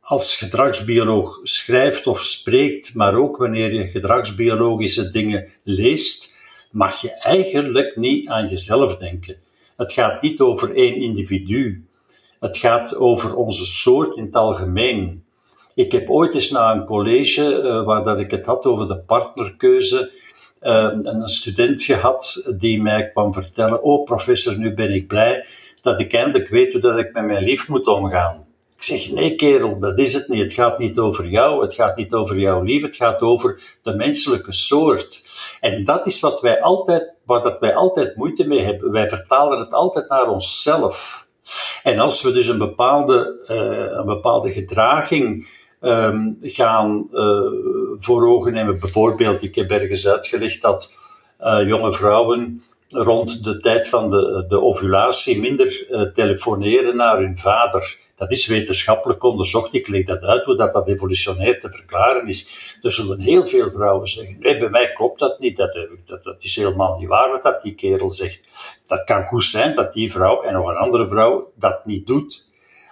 als 0.00 0.36
gedragsbioloog 0.36 1.40
schrijft 1.42 2.06
of 2.06 2.22
spreekt, 2.22 2.94
maar 2.94 3.14
ook 3.14 3.36
wanneer 3.36 3.74
je 3.74 3.86
gedragsbiologische 3.86 5.10
dingen 5.10 5.48
leest, 5.62 6.34
mag 6.70 7.00
je 7.00 7.10
eigenlijk 7.10 7.96
niet 7.96 8.28
aan 8.28 8.46
jezelf 8.46 8.96
denken. 8.96 9.36
Het 9.76 9.92
gaat 9.92 10.22
niet 10.22 10.40
over 10.40 10.76
één 10.76 10.94
individu. 10.94 11.84
Het 12.40 12.56
gaat 12.56 12.96
over 12.96 13.34
onze 13.34 13.66
soort 13.66 14.16
in 14.16 14.24
het 14.24 14.36
algemeen. 14.36 15.24
Ik 15.74 15.92
heb 15.92 16.10
ooit 16.10 16.34
eens 16.34 16.50
na 16.50 16.72
een 16.72 16.84
college 16.84 17.62
uh, 17.62 17.84
waar 17.84 18.02
dat 18.02 18.18
ik 18.18 18.30
het 18.30 18.46
had 18.46 18.66
over 18.66 18.88
de 18.88 18.98
partnerkeuze, 18.98 20.10
uh, 20.62 20.88
een 20.98 21.28
student 21.28 21.82
gehad 21.82 22.52
die 22.58 22.82
mij 22.82 23.10
kwam 23.10 23.32
vertellen: 23.32 23.82
Oh, 23.82 24.04
professor, 24.04 24.58
nu 24.58 24.74
ben 24.74 24.90
ik 24.90 25.06
blij 25.06 25.46
dat 25.86 26.00
ik 26.00 26.12
eindelijk 26.12 26.48
weet 26.48 26.72
hoe 26.72 26.80
dat 26.80 26.98
ik 26.98 27.12
met 27.12 27.24
mijn 27.24 27.44
lief 27.44 27.68
moet 27.68 27.86
omgaan. 27.86 28.44
Ik 28.76 28.82
zeg, 28.82 29.10
nee 29.10 29.34
kerel, 29.34 29.78
dat 29.78 29.98
is 29.98 30.14
het 30.14 30.28
niet. 30.28 30.42
Het 30.42 30.52
gaat 30.52 30.78
niet 30.78 30.98
over 30.98 31.26
jou, 31.26 31.62
het 31.62 31.74
gaat 31.74 31.96
niet 31.96 32.12
over 32.12 32.38
jouw 32.38 32.62
lief, 32.62 32.82
het 32.82 32.96
gaat 32.96 33.20
over 33.20 33.60
de 33.82 33.94
menselijke 33.94 34.52
soort. 34.52 35.22
En 35.60 35.84
dat 35.84 36.06
is 36.06 36.20
wat 36.20 36.40
wij 36.40 36.62
altijd, 36.62 37.12
waar 37.24 37.42
dat 37.42 37.58
wij 37.58 37.74
altijd 37.74 38.16
moeite 38.16 38.46
mee 38.46 38.62
hebben. 38.62 38.90
Wij 38.90 39.08
vertalen 39.08 39.58
het 39.58 39.72
altijd 39.72 40.08
naar 40.08 40.28
onszelf. 40.28 41.26
En 41.82 41.98
als 41.98 42.22
we 42.22 42.32
dus 42.32 42.46
een 42.46 42.58
bepaalde, 42.58 43.46
uh, 43.50 43.98
een 43.98 44.06
bepaalde 44.06 44.50
gedraging 44.50 45.48
um, 45.80 46.38
gaan 46.42 47.08
uh, 47.12 47.40
voor 47.98 48.26
ogen 48.26 48.52
nemen, 48.52 48.80
bijvoorbeeld, 48.80 49.42
ik 49.42 49.54
heb 49.54 49.70
ergens 49.70 50.08
uitgelegd 50.08 50.62
dat 50.62 50.92
uh, 51.40 51.68
jonge 51.68 51.92
vrouwen 51.92 52.62
rond 52.88 53.44
de 53.44 53.56
tijd 53.56 53.88
van 53.88 54.10
de, 54.10 54.44
de 54.48 54.62
ovulatie 54.62 55.40
minder 55.40 55.86
uh, 55.90 56.02
telefoneren 56.02 56.96
naar 56.96 57.18
hun 57.18 57.38
vader. 57.38 57.96
Dat 58.14 58.32
is 58.32 58.46
wetenschappelijk 58.46 59.22
onderzocht. 59.22 59.74
Ik 59.74 59.88
leg 59.88 60.04
dat 60.04 60.22
uit 60.22 60.44
hoe 60.44 60.56
dat, 60.56 60.72
dat 60.72 60.88
evolutionair 60.88 61.60
te 61.60 61.70
verklaren 61.70 62.28
is. 62.28 62.78
Er 62.82 62.92
zullen 62.92 63.20
heel 63.20 63.46
veel 63.46 63.70
vrouwen 63.70 64.06
zeggen: 64.06 64.36
nee, 64.38 64.56
bij 64.56 64.70
mij 64.70 64.92
klopt 64.92 65.18
dat 65.18 65.38
niet. 65.38 65.56
Dat, 65.56 65.88
dat, 66.06 66.24
dat 66.24 66.36
is 66.38 66.56
helemaal 66.56 66.98
niet 66.98 67.08
waar 67.08 67.30
wat 67.30 67.42
dat 67.42 67.62
die 67.62 67.74
kerel 67.74 68.10
zegt. 68.10 68.40
Dat 68.84 69.04
kan 69.04 69.24
goed 69.24 69.44
zijn 69.44 69.74
dat 69.74 69.92
die 69.92 70.10
vrouw 70.10 70.42
en 70.42 70.52
nog 70.52 70.68
een 70.68 70.76
andere 70.76 71.08
vrouw 71.08 71.52
dat 71.54 71.84
niet 71.84 72.06
doet. 72.06 72.46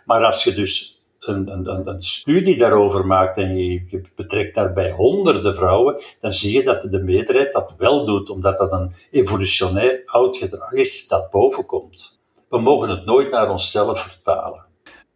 Maar 0.04 0.24
als 0.24 0.44
je 0.44 0.54
dus 0.54 0.93
een, 1.28 2.02
studie 2.02 2.56
daarover 2.58 3.06
maakt 3.06 3.36
en 3.36 3.56
je, 3.56 4.02
betrekt 4.14 4.54
daarbij 4.54 4.90
honderden 4.90 5.54
vrouwen, 5.54 6.00
dan 6.20 6.30
zie 6.30 6.52
je 6.52 6.62
dat 6.62 6.86
de 6.90 7.02
meerderheid 7.02 7.52
dat 7.52 7.74
wel 7.78 8.06
doet, 8.06 8.30
omdat 8.30 8.58
dat 8.58 8.72
een 8.72 8.92
evolutionair 9.10 10.02
oud 10.06 10.36
gedrag 10.36 10.72
is 10.72 11.08
dat 11.08 11.30
bovenkomt. 11.30 12.20
We 12.48 12.60
mogen 12.60 12.88
het 12.88 13.04
nooit 13.04 13.30
naar 13.30 13.50
onszelf 13.50 14.00
vertalen. 14.00 14.66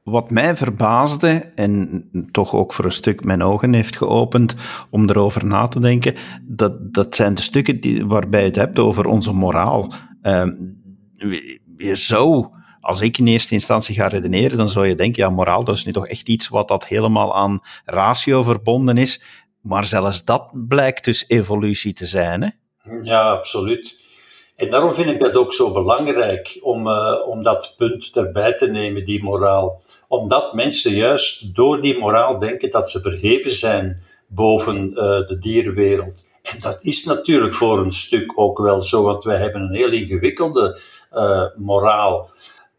Wat 0.03 0.31
mij 0.31 0.57
verbaasde 0.57 1.53
en 1.55 2.09
toch 2.31 2.55
ook 2.55 2.73
voor 2.73 2.85
een 2.85 2.93
stuk 2.93 3.25
mijn 3.25 3.43
ogen 3.43 3.73
heeft 3.73 3.97
geopend 3.97 4.55
om 4.91 5.09
erover 5.09 5.47
na 5.47 5.69
te 5.69 5.81
denken, 5.81 6.15
dat, 6.43 6.95
dat 6.95 7.15
zijn 7.15 7.35
de 7.35 7.43
stukken 7.43 7.81
die, 7.81 8.07
waarbij 8.07 8.41
je 8.41 8.47
het 8.47 8.57
hebt 8.57 8.79
over 8.79 9.07
onze 9.07 9.33
moraal. 9.33 9.93
Uh, 10.23 10.47
je 11.77 11.95
zou 11.95 12.47
als 12.89 13.01
ik 13.01 13.19
in 13.19 13.27
eerste 13.27 13.55
instantie 13.55 13.95
ga 13.95 14.07
redeneren, 14.07 14.57
dan 14.57 14.69
zou 14.69 14.87
je 14.87 14.95
denken, 14.95 15.23
ja, 15.23 15.31
moraal, 15.31 15.65
dat 15.65 15.77
is 15.77 15.85
nu 15.85 15.93
toch 15.93 16.07
echt 16.07 16.29
iets 16.29 16.49
wat 16.49 16.69
dat 16.69 16.87
helemaal 16.87 17.35
aan 17.35 17.63
ratio 17.85 18.43
verbonden 18.43 18.97
is. 18.97 19.23
Maar 19.61 19.85
zelfs 19.85 20.25
dat 20.25 20.49
blijkt 20.53 21.05
dus 21.05 21.25
evolutie 21.27 21.93
te 21.93 22.05
zijn, 22.05 22.43
hè? 22.43 22.49
Ja, 23.03 23.31
absoluut. 23.31 24.07
En 24.57 24.71
daarom 24.71 24.95
vind 24.95 25.11
ik 25.11 25.19
dat 25.19 25.37
ook 25.37 25.53
zo 25.53 25.73
belangrijk 25.73 26.59
om, 26.61 26.87
uh, 26.87 27.15
om 27.27 27.43
dat 27.43 27.75
punt 27.77 28.17
erbij 28.17 28.53
te 28.53 28.67
nemen, 28.67 29.05
die 29.05 29.23
moraal. 29.23 29.83
Omdat 30.07 30.55
mensen 30.55 30.93
juist 30.93 31.55
door 31.55 31.81
die 31.81 31.99
moraal 31.99 32.39
denken 32.39 32.71
dat 32.71 32.91
ze 32.91 33.01
verheven 33.01 33.51
zijn 33.51 34.03
boven 34.29 34.91
uh, 34.91 34.97
de 35.27 35.37
dierenwereld. 35.39 36.27
En 36.43 36.61
dat 36.61 36.79
is 36.81 37.05
natuurlijk 37.05 37.55
voor 37.55 37.79
een 37.79 37.93
stuk 37.93 38.33
ook 38.39 38.59
wel 38.59 38.81
zo, 38.81 39.03
want 39.03 39.25
wij 39.25 39.39
hebben 39.39 39.63
een 39.63 39.75
heel 39.75 39.93
ingewikkelde 39.93 40.81
uh, 41.13 41.45
moraal. 41.57 42.31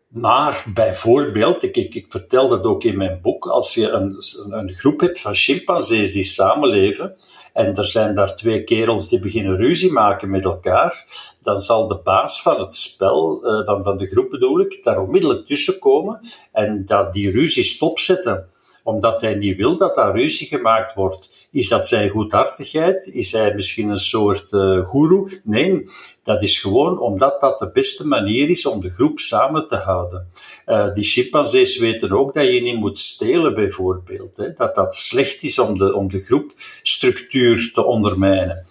Maar 0.09 0.65
bijvoorbeeld, 0.73 1.63
ik, 1.63 1.75
ik, 1.75 2.05
vertel 2.07 2.47
dat 2.47 2.63
ook 2.63 2.83
in 2.83 2.97
mijn 2.97 3.21
boek, 3.21 3.45
als 3.45 3.73
je 3.73 3.89
een, 3.89 4.15
een 4.49 4.73
groep 4.73 4.99
hebt 4.99 5.19
van 5.21 5.33
chimpansees 5.33 6.11
die 6.11 6.23
samenleven, 6.23 7.15
en 7.53 7.75
er 7.75 7.85
zijn 7.85 8.15
daar 8.15 8.35
twee 8.35 8.63
kerels 8.63 9.09
die 9.09 9.19
beginnen 9.19 9.55
ruzie 9.55 9.91
maken 9.91 10.29
met 10.29 10.43
elkaar, 10.43 11.05
dan 11.41 11.61
zal 11.61 11.87
de 11.87 11.97
baas 12.03 12.41
van 12.41 12.59
het 12.59 12.75
spel, 12.75 13.45
uh, 13.45 13.65
van, 13.65 13.83
van 13.83 13.97
de 13.97 14.07
groep 14.07 14.29
bedoel 14.29 14.59
ik, 14.59 14.83
daar 14.83 15.01
onmiddellijk 15.01 15.45
tussen 15.45 15.79
komen 15.79 16.19
en 16.51 16.85
dat 16.85 17.13
die 17.13 17.31
ruzie 17.31 17.63
stopzetten 17.63 18.49
omdat 18.89 19.21
hij 19.21 19.33
niet 19.33 19.57
wil 19.57 19.77
dat 19.77 19.95
daar 19.95 20.15
ruzie 20.15 20.47
gemaakt 20.47 20.93
wordt. 20.93 21.47
Is 21.51 21.67
dat 21.67 21.87
zijn 21.87 22.09
goedhartigheid? 22.09 23.09
Is 23.13 23.31
hij 23.31 23.53
misschien 23.53 23.89
een 23.89 23.97
soort 23.97 24.51
uh, 24.51 24.87
guru? 24.87 25.41
Nee, 25.43 25.85
dat 26.23 26.43
is 26.43 26.59
gewoon 26.59 26.99
omdat 26.99 27.41
dat 27.41 27.59
de 27.59 27.69
beste 27.71 28.07
manier 28.07 28.49
is 28.49 28.65
om 28.65 28.79
de 28.79 28.89
groep 28.89 29.19
samen 29.19 29.67
te 29.67 29.75
houden. 29.75 30.27
Uh, 30.65 30.93
die 30.93 31.03
chimpansees 31.03 31.79
weten 31.79 32.11
ook 32.11 32.33
dat 32.33 32.47
je 32.47 32.61
niet 32.61 32.79
moet 32.79 32.99
stelen, 32.99 33.53
bijvoorbeeld. 33.53 34.37
Hè? 34.37 34.53
Dat 34.53 34.75
dat 34.75 34.95
slecht 34.95 35.43
is 35.43 35.59
om 35.59 35.77
de, 35.77 35.95
om 35.95 36.07
de 36.07 36.19
groepstructuur 36.19 37.71
te 37.73 37.83
ondermijnen. 37.85 38.65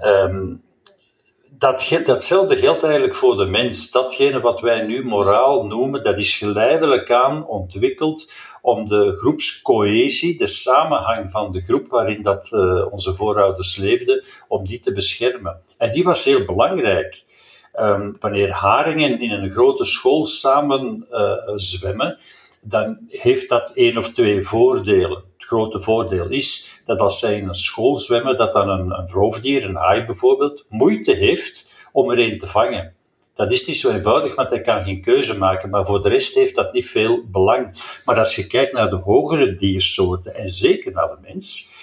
Um, 0.00 0.64
dat, 1.58 2.00
datzelfde 2.04 2.56
geldt 2.56 2.82
eigenlijk 2.82 3.14
voor 3.14 3.36
de 3.36 3.44
mens. 3.44 3.90
Datgene 3.90 4.40
wat 4.40 4.60
wij 4.60 4.82
nu 4.82 5.04
moraal 5.04 5.66
noemen, 5.66 6.02
dat 6.02 6.18
is 6.18 6.36
geleidelijk 6.36 7.10
aan 7.10 7.46
ontwikkeld 7.46 8.32
om 8.62 8.88
de 8.88 9.16
groepscohesie, 9.16 10.38
de 10.38 10.46
samenhang 10.46 11.30
van 11.30 11.50
de 11.50 11.60
groep 11.60 11.88
waarin 11.88 12.22
dat, 12.22 12.50
uh, 12.52 12.92
onze 12.92 13.14
voorouders 13.14 13.76
leefden, 13.76 14.24
om 14.48 14.66
die 14.66 14.80
te 14.80 14.92
beschermen. 14.92 15.60
En 15.78 15.92
die 15.92 16.04
was 16.04 16.24
heel 16.24 16.44
belangrijk. 16.44 17.22
Um, 17.78 18.16
wanneer 18.20 18.50
haringen 18.50 19.20
in 19.20 19.30
een 19.30 19.50
grote 19.50 19.84
school 19.84 20.26
samen 20.26 21.06
uh, 21.10 21.32
zwemmen, 21.54 22.18
dan 22.60 22.98
heeft 23.08 23.48
dat 23.48 23.70
één 23.74 23.96
of 23.96 24.12
twee 24.12 24.42
voordelen. 24.42 25.24
Het 25.36 25.46
grote 25.46 25.80
voordeel 25.80 26.28
is 26.28 26.75
dat 26.86 27.00
als 27.00 27.18
zij 27.18 27.38
in 27.38 27.48
een 27.48 27.54
school 27.54 27.96
zwemmen, 27.96 28.36
dat 28.36 28.52
dan 28.52 28.68
een, 28.68 29.08
roofdier, 29.08 29.64
een 29.64 29.76
haai 29.76 30.04
bijvoorbeeld, 30.04 30.64
moeite 30.68 31.12
heeft 31.12 31.84
om 31.92 32.10
er 32.10 32.18
een 32.18 32.38
te 32.38 32.46
vangen. 32.46 32.94
Dat 33.34 33.52
is 33.52 33.66
niet 33.66 33.76
zo 33.76 33.90
eenvoudig, 33.90 34.34
want 34.34 34.50
hij 34.50 34.60
kan 34.60 34.84
geen 34.84 35.00
keuze 35.00 35.38
maken. 35.38 35.70
Maar 35.70 35.86
voor 35.86 36.02
de 36.02 36.08
rest 36.08 36.34
heeft 36.34 36.54
dat 36.54 36.72
niet 36.72 36.86
veel 36.86 37.22
belang. 37.30 37.74
Maar 38.04 38.18
als 38.18 38.36
je 38.36 38.46
kijkt 38.46 38.72
naar 38.72 38.90
de 38.90 38.96
hogere 38.96 39.54
diersoorten, 39.54 40.34
en 40.34 40.48
zeker 40.48 40.92
naar 40.92 41.06
de 41.06 41.18
mens, 41.20 41.74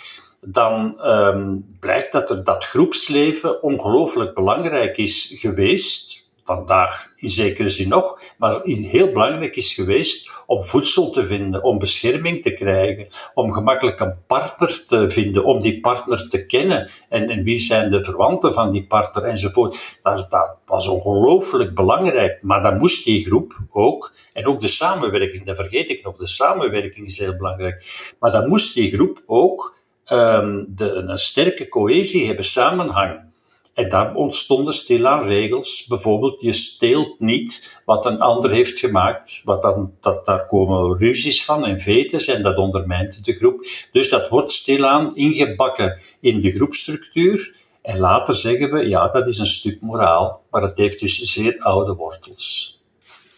dan 0.42 1.06
um, 1.06 1.76
blijkt 1.80 2.12
dat 2.12 2.30
er 2.30 2.44
dat 2.44 2.66
groepsleven 2.66 3.64
ongelooflijk 3.64 4.34
belangrijk 4.34 4.98
is 4.98 5.34
geweest 5.36 6.23
vandaag 6.44 7.12
in 7.16 7.30
zekere 7.30 7.70
zin 7.70 7.90
nog, 7.90 8.22
maar 8.38 8.62
heel 8.64 9.12
belangrijk 9.12 9.56
is 9.56 9.74
geweest 9.74 10.32
om 10.46 10.64
voedsel 10.64 11.10
te 11.10 11.26
vinden, 11.26 11.64
om 11.64 11.78
bescherming 11.78 12.42
te 12.42 12.54
krijgen, 12.54 13.08
om 13.34 13.52
gemakkelijk 13.52 14.00
een 14.00 14.16
partner 14.28 14.86
te 14.86 15.10
vinden, 15.10 15.44
om 15.44 15.60
die 15.60 15.80
partner 15.80 16.30
te 16.30 16.46
kennen 16.46 16.90
en, 17.10 17.44
wie 17.44 17.58
zijn 17.58 17.90
de 17.90 18.04
verwanten 18.04 18.54
van 18.54 18.72
die 18.72 18.88
partner 18.88 19.24
enzovoort. 19.24 20.00
Dat, 20.04 20.28
dat 20.30 20.58
was 20.66 20.88
ongelooflijk 20.88 21.76
belangrijk, 21.76 22.40
maar 22.42 22.62
dan 22.62 22.78
moest 22.78 23.06
die 23.06 23.26
groep 23.26 23.54
ook, 23.72 24.14
en 24.34 24.46
ook 24.46 24.60
de 24.60 24.68
samenwerking, 24.68 25.46
dat 25.46 25.56
vergeet 25.56 25.90
ik 25.90 26.04
nog, 26.04 26.18
de 26.18 26.28
samenwerking 26.28 27.06
is 27.06 27.20
heel 27.20 27.38
belangrijk, 27.38 28.12
maar 28.20 28.32
dan 28.32 28.48
moest 28.48 28.74
die 28.74 28.92
groep 28.92 29.24
ook 29.26 29.76
um, 30.12 30.66
de, 30.70 30.92
een 30.94 31.18
sterke 31.18 31.68
cohesie 31.68 32.26
hebben, 32.26 32.46
samenhang. 32.46 33.32
En 33.74 33.90
daar 33.90 34.16
ontstonden 34.16 34.74
stilaan 34.74 35.24
regels. 35.24 35.86
Bijvoorbeeld, 35.88 36.42
je 36.42 36.52
steelt 36.52 37.20
niet 37.20 37.82
wat 37.86 38.06
een 38.06 38.20
ander 38.20 38.52
heeft 38.52 38.80
gemaakt. 38.80 39.42
Wat 39.44 39.62
dan, 39.62 39.94
dat, 40.00 40.26
daar 40.26 40.48
komen 40.48 40.98
ruzies 40.98 41.46
van 41.46 41.66
en 41.66 41.80
vetes 41.80 42.28
en 42.28 42.42
dat 42.42 42.58
ondermijnt 42.58 43.26
de 43.26 43.34
groep. 43.34 43.66
Dus 43.92 44.10
dat 44.10 44.30
wordt 44.30 44.52
stilaan 44.52 45.16
ingebakken 45.16 46.02
in 46.20 46.42
de 46.42 46.52
groepstructuur. 46.52 47.56
En 47.82 48.00
later 48.00 48.34
zeggen 48.34 48.72
we, 48.72 48.88
ja, 48.88 49.08
dat 49.08 49.28
is 49.28 49.38
een 49.38 49.46
stuk 49.46 49.82
moraal, 49.82 50.44
maar 50.50 50.62
het 50.62 50.78
heeft 50.78 51.00
dus 51.00 51.18
zeer 51.20 51.60
oude 51.60 51.94
wortels 51.94 52.83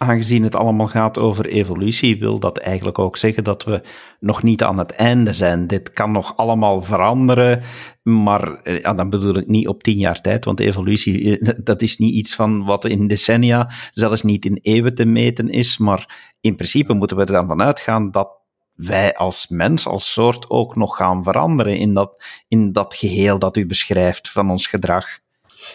aangezien 0.10 0.44
het 0.44 0.56
allemaal 0.56 0.88
gaat 0.88 1.18
over 1.18 1.46
evolutie, 1.46 2.20
wil 2.20 2.40
dat 2.40 2.58
eigenlijk 2.58 3.00
ook 3.00 3.18
zeggen 3.18 3.44
dat 3.44 3.64
we 3.64 3.82
nog 4.20 4.44
niet 4.44 4.64
aan 4.64 4.78
het 4.78 4.92
einde 4.92 5.34
zijn. 5.34 5.68
Dit 5.68 5.92
kan 5.92 6.12
nog 6.12 6.38
allemaal 6.38 6.82
veranderen, 6.82 7.62
maar 8.04 8.62
eh, 8.62 8.80
ja, 8.80 8.94
dan 8.94 9.10
bedoel 9.10 9.36
ik 9.36 9.48
niet 9.48 9.68
op 9.68 9.84
tien 9.84 9.98
jaar 9.98 10.22
tijd, 10.22 10.46
want 10.46 10.60
evolutie, 10.60 11.40
eh, 11.40 11.54
dat 11.64 11.82
is 11.82 11.98
niet 11.98 12.14
iets 12.14 12.36
van 12.36 12.66
wat 12.66 12.86
in 12.86 13.08
decennia, 13.08 13.72
zelfs 13.92 14.22
niet 14.22 14.46
in 14.46 14.60
eeuwen 14.62 14.96
te 14.96 15.06
meten 15.06 15.50
is, 15.50 15.78
maar 15.78 16.34
in 16.42 16.56
principe 16.56 16.94
moeten 16.94 17.18
we 17.18 17.26
er 17.26 17.32
dan 17.32 17.48
vanuit 17.48 17.80
gaan 17.80 18.12
dat 18.12 18.44
wij 18.76 19.16
als 19.16 19.48
mens, 19.48 19.88
als 19.88 20.14
soort 20.14 20.50
ook 20.50 20.76
nog 20.76 20.96
gaan 20.96 21.24
veranderen 21.24 21.78
in 21.78 21.94
dat, 21.94 22.24
in 22.48 22.72
dat 22.72 22.96
geheel 22.96 23.40
dat 23.40 23.58
u 23.58 23.66
beschrijft 23.66 24.32
van 24.32 24.50
ons 24.50 24.68
gedrag. 24.68 25.06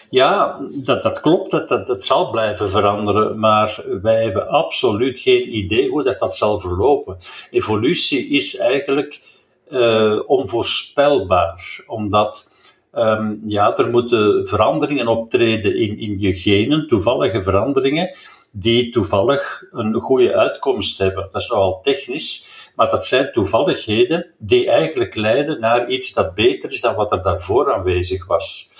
Ja, 0.09 0.59
dat, 0.73 1.03
dat 1.03 1.19
klopt, 1.19 1.51
dat, 1.51 1.67
dat, 1.67 1.87
dat 1.87 2.03
zal 2.03 2.29
blijven 2.29 2.69
veranderen, 2.69 3.39
maar 3.39 3.83
wij 4.01 4.23
hebben 4.23 4.47
absoluut 4.47 5.19
geen 5.19 5.55
idee 5.55 5.89
hoe 5.89 6.03
dat, 6.03 6.19
dat 6.19 6.35
zal 6.35 6.59
verlopen. 6.59 7.17
Evolutie 7.51 8.29
is 8.29 8.57
eigenlijk 8.57 9.21
uh, 9.69 10.19
onvoorspelbaar, 10.25 11.83
omdat 11.87 12.47
um, 12.93 13.41
ja, 13.45 13.77
er 13.77 13.89
moeten 13.89 14.47
veranderingen 14.47 15.07
optreden 15.07 15.75
in, 15.75 15.97
in 15.99 16.19
je 16.19 16.33
genen, 16.33 16.87
toevallige 16.87 17.43
veranderingen, 17.43 18.15
die 18.51 18.89
toevallig 18.91 19.63
een 19.71 19.93
goede 19.93 20.35
uitkomst 20.35 20.97
hebben. 20.97 21.29
Dat 21.31 21.41
is 21.41 21.49
nogal 21.49 21.81
technisch, 21.81 22.49
maar 22.81 22.89
dat 22.89 23.05
zijn 23.05 23.31
toevalligheden 23.31 24.33
die 24.37 24.69
eigenlijk 24.69 25.15
leiden 25.15 25.59
naar 25.59 25.89
iets 25.89 26.13
dat 26.13 26.33
beter 26.33 26.71
is 26.71 26.81
dan 26.81 26.95
wat 26.95 27.11
er 27.11 27.21
daarvoor 27.21 27.73
aanwezig 27.73 28.25
was. 28.25 28.73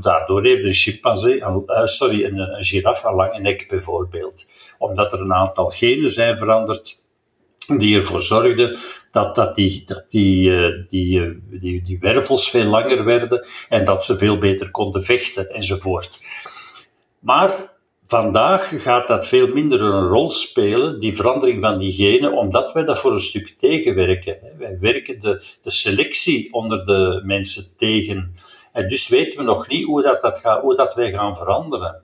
Daardoor 0.00 0.44
heeft 0.44 0.64
een 0.64 0.72
chimpansee, 0.72 1.36
uh, 1.36 1.84
sorry, 1.84 2.24
een, 2.24 2.38
een 2.38 2.62
giraf 2.62 3.04
een 3.04 3.14
lange 3.14 3.38
nek 3.38 3.68
bijvoorbeeld. 3.68 4.44
Omdat 4.78 5.12
er 5.12 5.20
een 5.20 5.32
aantal 5.32 5.70
genen 5.70 6.10
zijn 6.10 6.38
veranderd 6.38 7.04
die 7.66 7.98
ervoor 7.98 8.20
zorgde 8.20 8.78
dat, 9.10 9.34
dat, 9.34 9.54
die, 9.54 9.82
dat 9.86 10.04
die, 10.10 10.50
eh, 10.50 10.66
eh, 10.66 11.34
die, 11.50 11.82
die 11.82 11.98
wervels 12.00 12.50
veel 12.50 12.64
langer 12.64 13.04
werden 13.04 13.46
en 13.68 13.84
dat 13.84 14.04
ze 14.04 14.16
veel 14.16 14.38
beter 14.38 14.70
konden 14.70 15.02
vechten 15.02 15.50
enzovoort. 15.50 16.18
Maar 17.18 17.71
vandaag 18.12 18.82
gaat 18.82 19.08
dat 19.08 19.26
veel 19.26 19.46
minder 19.46 19.80
een 19.80 20.06
rol 20.06 20.30
spelen, 20.30 20.98
die 20.98 21.16
verandering 21.16 21.60
van 21.60 21.78
die 21.78 21.92
genen, 21.92 22.32
omdat 22.32 22.72
wij 22.72 22.84
dat 22.84 22.98
voor 22.98 23.12
een 23.12 23.20
stuk 23.20 23.54
tegenwerken. 23.58 24.38
Wij 24.58 24.78
werken 24.80 25.20
de, 25.20 25.44
de 25.62 25.70
selectie 25.70 26.52
onder 26.52 26.86
de 26.86 27.20
mensen 27.24 27.76
tegen. 27.76 28.34
En 28.72 28.88
dus 28.88 29.08
weten 29.08 29.38
we 29.38 29.44
nog 29.44 29.68
niet 29.68 29.84
hoe, 29.84 30.02
dat, 30.02 30.20
dat 30.20 30.38
gaat, 30.38 30.60
hoe 30.60 30.74
dat 30.74 30.94
wij 30.94 31.10
gaan 31.10 31.36
veranderen. 31.36 32.02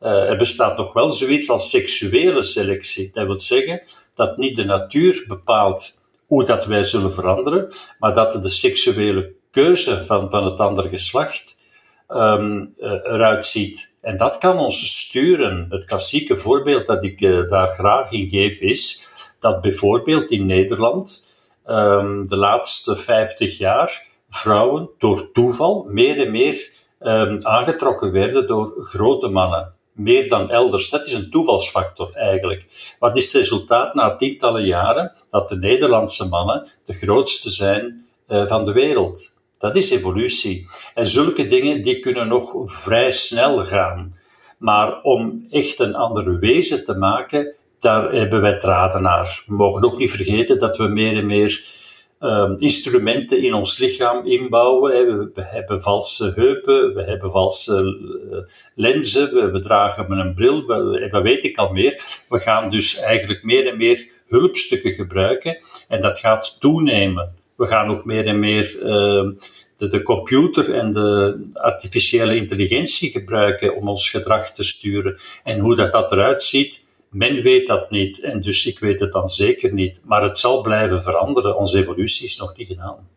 Uh, 0.00 0.30
er 0.30 0.36
bestaat 0.36 0.76
nog 0.76 0.92
wel 0.92 1.10
zoiets 1.10 1.50
als 1.50 1.70
seksuele 1.70 2.42
selectie. 2.42 3.10
Dat 3.12 3.26
wil 3.26 3.38
zeggen 3.38 3.82
dat 4.14 4.36
niet 4.36 4.56
de 4.56 4.64
natuur 4.64 5.24
bepaalt 5.28 6.00
hoe 6.26 6.44
dat 6.44 6.66
wij 6.66 6.82
zullen 6.82 7.12
veranderen, 7.12 7.72
maar 7.98 8.14
dat 8.14 8.42
de 8.42 8.48
seksuele 8.48 9.32
keuze 9.50 10.04
van, 10.04 10.30
van 10.30 10.44
het 10.44 10.60
andere 10.60 10.88
geslacht 10.88 11.56
um, 12.16 12.74
eruit 12.78 13.44
ziet. 13.44 13.94
En 14.00 14.16
dat 14.16 14.38
kan 14.38 14.58
ons 14.58 15.00
sturen. 15.00 15.66
Het 15.70 15.84
klassieke 15.84 16.36
voorbeeld 16.36 16.86
dat 16.86 17.04
ik 17.04 17.20
uh, 17.20 17.48
daar 17.48 17.72
graag 17.72 18.12
in 18.12 18.28
geef 18.28 18.60
is 18.60 19.06
dat 19.38 19.60
bijvoorbeeld 19.60 20.30
in 20.30 20.46
Nederland 20.46 21.24
um, 21.66 22.28
de 22.28 22.36
laatste 22.36 22.96
50 22.96 23.58
jaar 23.58 24.02
vrouwen 24.28 24.90
door 24.98 25.30
toeval 25.32 25.86
meer 25.88 26.26
en 26.26 26.30
meer 26.30 26.70
um, 27.00 27.38
aangetrokken 27.42 28.12
werden 28.12 28.46
door 28.46 28.74
grote 28.78 29.28
mannen 29.28 29.80
meer 29.92 30.28
dan 30.28 30.50
elders. 30.50 30.90
Dat 30.90 31.06
is 31.06 31.12
een 31.12 31.30
toevalsfactor 31.30 32.12
eigenlijk. 32.14 32.94
Wat 32.98 33.16
is 33.16 33.24
het 33.24 33.32
resultaat 33.32 33.94
na 33.94 34.16
tientallen 34.16 34.64
jaren? 34.64 35.12
Dat 35.30 35.48
de 35.48 35.56
Nederlandse 35.56 36.28
mannen 36.28 36.68
de 36.82 36.92
grootste 36.92 37.50
zijn 37.50 38.06
uh, 38.28 38.46
van 38.46 38.64
de 38.64 38.72
wereld. 38.72 39.41
Dat 39.62 39.76
is 39.76 39.90
evolutie. 39.90 40.66
En 40.94 41.06
zulke 41.06 41.46
dingen 41.46 41.82
die 41.82 41.98
kunnen 41.98 42.28
nog 42.28 42.52
vrij 42.64 43.10
snel 43.10 43.64
gaan. 43.64 44.14
Maar 44.58 45.02
om 45.02 45.46
echt 45.50 45.78
een 45.78 45.94
andere 45.94 46.38
wezen 46.38 46.84
te 46.84 46.96
maken, 46.96 47.54
daar 47.78 48.12
hebben 48.12 48.40
wij 48.40 48.58
draden 48.58 49.02
naar. 49.02 49.42
We 49.46 49.54
mogen 49.54 49.84
ook 49.84 49.98
niet 49.98 50.10
vergeten 50.10 50.58
dat 50.58 50.76
we 50.76 50.88
meer 50.88 51.16
en 51.16 51.26
meer 51.26 51.64
um, 52.20 52.54
instrumenten 52.58 53.42
in 53.42 53.54
ons 53.54 53.78
lichaam 53.78 54.26
inbouwen. 54.26 54.92
We, 54.92 55.30
we, 55.34 55.42
hebben 55.42 55.82
valse 55.82 56.32
heupen, 56.34 56.94
we 56.94 57.04
hebben 57.04 57.30
valse 57.30 57.82
uh, 58.32 58.38
lenzen, 58.74 59.34
we, 59.34 59.50
we, 59.50 59.60
dragen 59.60 60.10
een 60.10 60.34
bril, 60.34 60.66
we, 60.66 61.08
dat 61.10 61.22
weet 61.22 61.44
ik 61.44 61.56
al 61.56 61.72
meer. 61.72 62.02
We 62.28 62.38
gaan 62.38 62.70
dus 62.70 62.98
eigenlijk 62.98 63.42
meer 63.42 63.66
en 63.66 63.76
meer 63.76 64.08
hulpstukken 64.26 64.92
gebruiken 64.92 65.58
en 65.88 66.00
dat 66.00 66.18
gaat 66.18 66.56
toenemen. 66.60 67.41
We 67.56 67.66
gaan 67.66 67.90
ook 67.90 68.04
meer 68.04 68.26
en 68.26 68.38
meer 68.38 68.76
uh, 68.76 69.30
de, 69.76 69.88
de, 69.88 70.02
computer 70.02 70.74
en 70.74 70.92
de 70.92 71.40
artificiële 71.52 72.36
intelligentie 72.36 73.10
gebruiken 73.10 73.76
om 73.76 73.88
ons 73.88 74.10
gedrag 74.10 74.52
te 74.52 74.62
sturen. 74.62 75.18
En 75.44 75.58
hoe 75.58 75.74
dat, 75.74 75.92
dat 75.92 76.12
eruit 76.12 76.42
ziet, 76.42 76.84
men 77.10 77.42
weet 77.42 77.66
dat 77.66 77.90
niet 77.90 78.20
en 78.20 78.40
dus 78.40 78.66
ik 78.66 78.78
weet 78.78 79.00
het 79.00 79.12
dan 79.12 79.28
zeker 79.28 79.72
niet. 79.72 80.00
Maar 80.04 80.22
het 80.22 80.38
zal 80.38 80.62
blijven 80.62 81.02
veranderen. 81.02 81.56
Onze 81.56 81.78
evolutie 81.78 82.26
is 82.26 82.38
nog 82.38 82.56
niet 82.56 82.66
gedaan. 82.66 83.08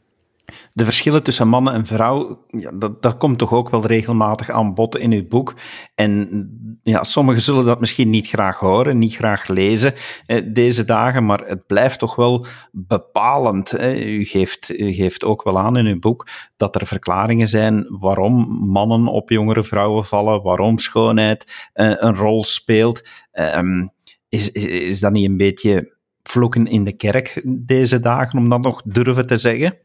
De 0.73 0.85
verschillen 0.85 1.23
tussen 1.23 1.47
mannen 1.47 1.73
en 1.73 1.85
vrouw, 1.85 2.45
ja, 2.49 2.71
dat, 2.71 3.01
dat 3.01 3.17
komt 3.17 3.37
toch 3.37 3.53
ook 3.53 3.69
wel 3.69 3.85
regelmatig 3.85 4.49
aan 4.49 4.73
bod 4.73 4.97
in 4.97 5.11
uw 5.11 5.27
boek. 5.27 5.53
En 5.95 6.79
ja, 6.83 7.03
sommigen 7.03 7.41
zullen 7.41 7.65
dat 7.65 7.79
misschien 7.79 8.09
niet 8.09 8.27
graag 8.27 8.59
horen, 8.59 8.97
niet 8.97 9.15
graag 9.15 9.47
lezen 9.47 9.93
eh, 10.25 10.41
deze 10.45 10.85
dagen, 10.85 11.25
maar 11.25 11.43
het 11.45 11.65
blijft 11.65 11.99
toch 11.99 12.15
wel 12.15 12.45
bepalend. 12.71 13.79
U, 13.83 14.25
geeft, 14.25 14.79
u 14.79 14.91
geeft 14.91 15.23
ook 15.23 15.43
wel 15.43 15.59
aan 15.59 15.77
in 15.77 15.85
uw 15.85 15.99
boek 15.99 16.27
dat 16.55 16.75
er 16.75 16.87
verklaringen 16.87 17.47
zijn 17.47 17.85
waarom 17.99 18.47
mannen 18.65 19.07
op 19.07 19.29
jongere 19.29 19.63
vrouwen 19.63 20.05
vallen, 20.05 20.41
waarom 20.41 20.77
schoonheid 20.77 21.69
eh, 21.73 21.91
een 21.95 22.15
rol 22.15 22.43
speelt. 22.43 23.09
Um, 23.33 23.93
is, 24.29 24.51
is, 24.51 24.65
is 24.65 24.99
dat 24.99 25.11
niet 25.11 25.29
een 25.29 25.37
beetje 25.37 25.93
vloeken 26.23 26.67
in 26.67 26.83
de 26.83 26.95
kerk 26.95 27.41
deze 27.45 27.99
dagen, 27.99 28.39
om 28.39 28.49
dat 28.49 28.61
nog 28.61 28.81
durven 28.85 29.27
te 29.27 29.37
zeggen? 29.37 29.77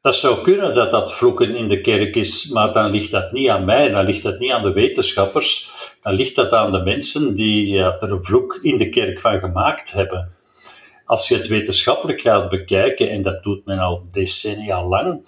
Dat 0.00 0.14
zou 0.14 0.40
kunnen 0.42 0.74
dat 0.74 0.90
dat 0.90 1.14
vloeken 1.14 1.56
in 1.56 1.68
de 1.68 1.80
kerk 1.80 2.16
is, 2.16 2.48
maar 2.48 2.72
dan 2.72 2.90
ligt 2.90 3.10
dat 3.10 3.32
niet 3.32 3.48
aan 3.48 3.64
mij, 3.64 3.88
dan 3.88 4.04
ligt 4.04 4.22
dat 4.22 4.38
niet 4.38 4.50
aan 4.50 4.62
de 4.62 4.72
wetenschappers, 4.72 5.70
dan 6.00 6.14
ligt 6.14 6.34
dat 6.34 6.52
aan 6.52 6.72
de 6.72 6.82
mensen 6.82 7.34
die 7.34 7.78
er 7.78 8.12
een 8.12 8.24
vloek 8.24 8.58
in 8.62 8.78
de 8.78 8.88
kerk 8.88 9.20
van 9.20 9.38
gemaakt 9.38 9.92
hebben. 9.92 10.32
Als 11.04 11.28
je 11.28 11.36
het 11.36 11.46
wetenschappelijk 11.46 12.20
gaat 12.20 12.48
bekijken, 12.48 13.10
en 13.10 13.22
dat 13.22 13.42
doet 13.42 13.64
men 13.64 13.78
al 13.78 14.04
decennia 14.12 14.84
lang, 14.86 15.26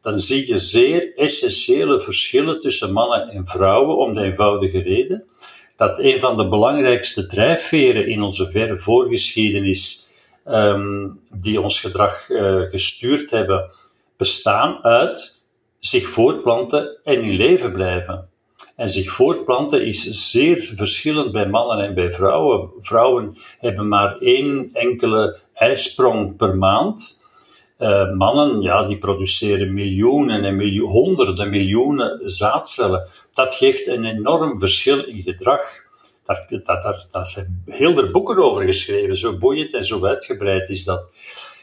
dan 0.00 0.18
zie 0.18 0.46
je 0.46 0.58
zeer 0.58 1.16
essentiële 1.16 2.00
verschillen 2.00 2.60
tussen 2.60 2.92
mannen 2.92 3.28
en 3.28 3.46
vrouwen 3.46 3.96
om 3.96 4.12
de 4.12 4.22
eenvoudige 4.22 4.82
reden 4.82 5.24
dat 5.76 5.98
een 5.98 6.20
van 6.20 6.36
de 6.36 6.48
belangrijkste 6.48 7.26
drijfveren 7.26 8.06
in 8.06 8.22
onze 8.22 8.50
verre 8.50 8.76
voorgeschiedenis 8.76 10.08
um, 10.46 11.20
die 11.30 11.60
ons 11.60 11.80
gedrag 11.80 12.28
uh, 12.28 12.60
gestuurd 12.60 13.30
hebben, 13.30 13.70
bestaan 14.22 14.84
uit 14.84 15.42
zich 15.78 16.08
voortplanten 16.08 16.98
en 17.04 17.22
in 17.22 17.36
leven 17.36 17.72
blijven. 17.72 18.28
En 18.76 18.88
zich 18.88 19.10
voortplanten 19.10 19.84
is 19.84 20.30
zeer 20.30 20.72
verschillend 20.76 21.32
bij 21.32 21.48
mannen 21.48 21.86
en 21.86 21.94
bij 21.94 22.10
vrouwen. 22.10 22.70
Vrouwen 22.80 23.36
hebben 23.58 23.88
maar 23.88 24.18
één 24.18 24.70
enkele 24.72 25.38
ijsprong 25.54 26.36
per 26.36 26.56
maand. 26.56 27.20
Uh, 27.78 28.12
mannen, 28.12 28.60
ja, 28.60 28.86
die 28.86 28.98
produceren 28.98 29.72
miljoenen 29.72 30.44
en 30.44 30.56
miljoen, 30.56 30.90
honderden 30.90 31.48
miljoenen 31.50 32.20
zaadcellen. 32.24 33.08
Dat 33.32 33.54
geeft 33.54 33.86
een 33.86 34.04
enorm 34.04 34.60
verschil 34.60 35.04
in 35.04 35.22
gedrag. 35.22 35.62
Daar, 37.10 37.26
zijn 37.26 37.62
heel 37.66 37.94
veel 37.94 38.10
boeken 38.10 38.36
over 38.36 38.64
geschreven. 38.64 39.16
Zo 39.16 39.36
boeiend 39.36 39.74
en 39.74 39.84
zo 39.84 40.06
uitgebreid 40.06 40.68
is 40.68 40.84
dat. 40.84 41.04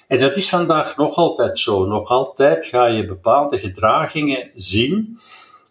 En 0.10 0.20
dat 0.20 0.38
is 0.38 0.50
vandaag 0.50 0.98
nog 0.98 1.16
altijd 1.16 1.58
zo. 1.58 1.86
Nog 1.86 2.10
altijd 2.10 2.66
ga 2.66 2.86
je 2.86 3.06
bepaalde 3.06 3.58
gedragingen 3.58 4.52
zien, 4.54 5.20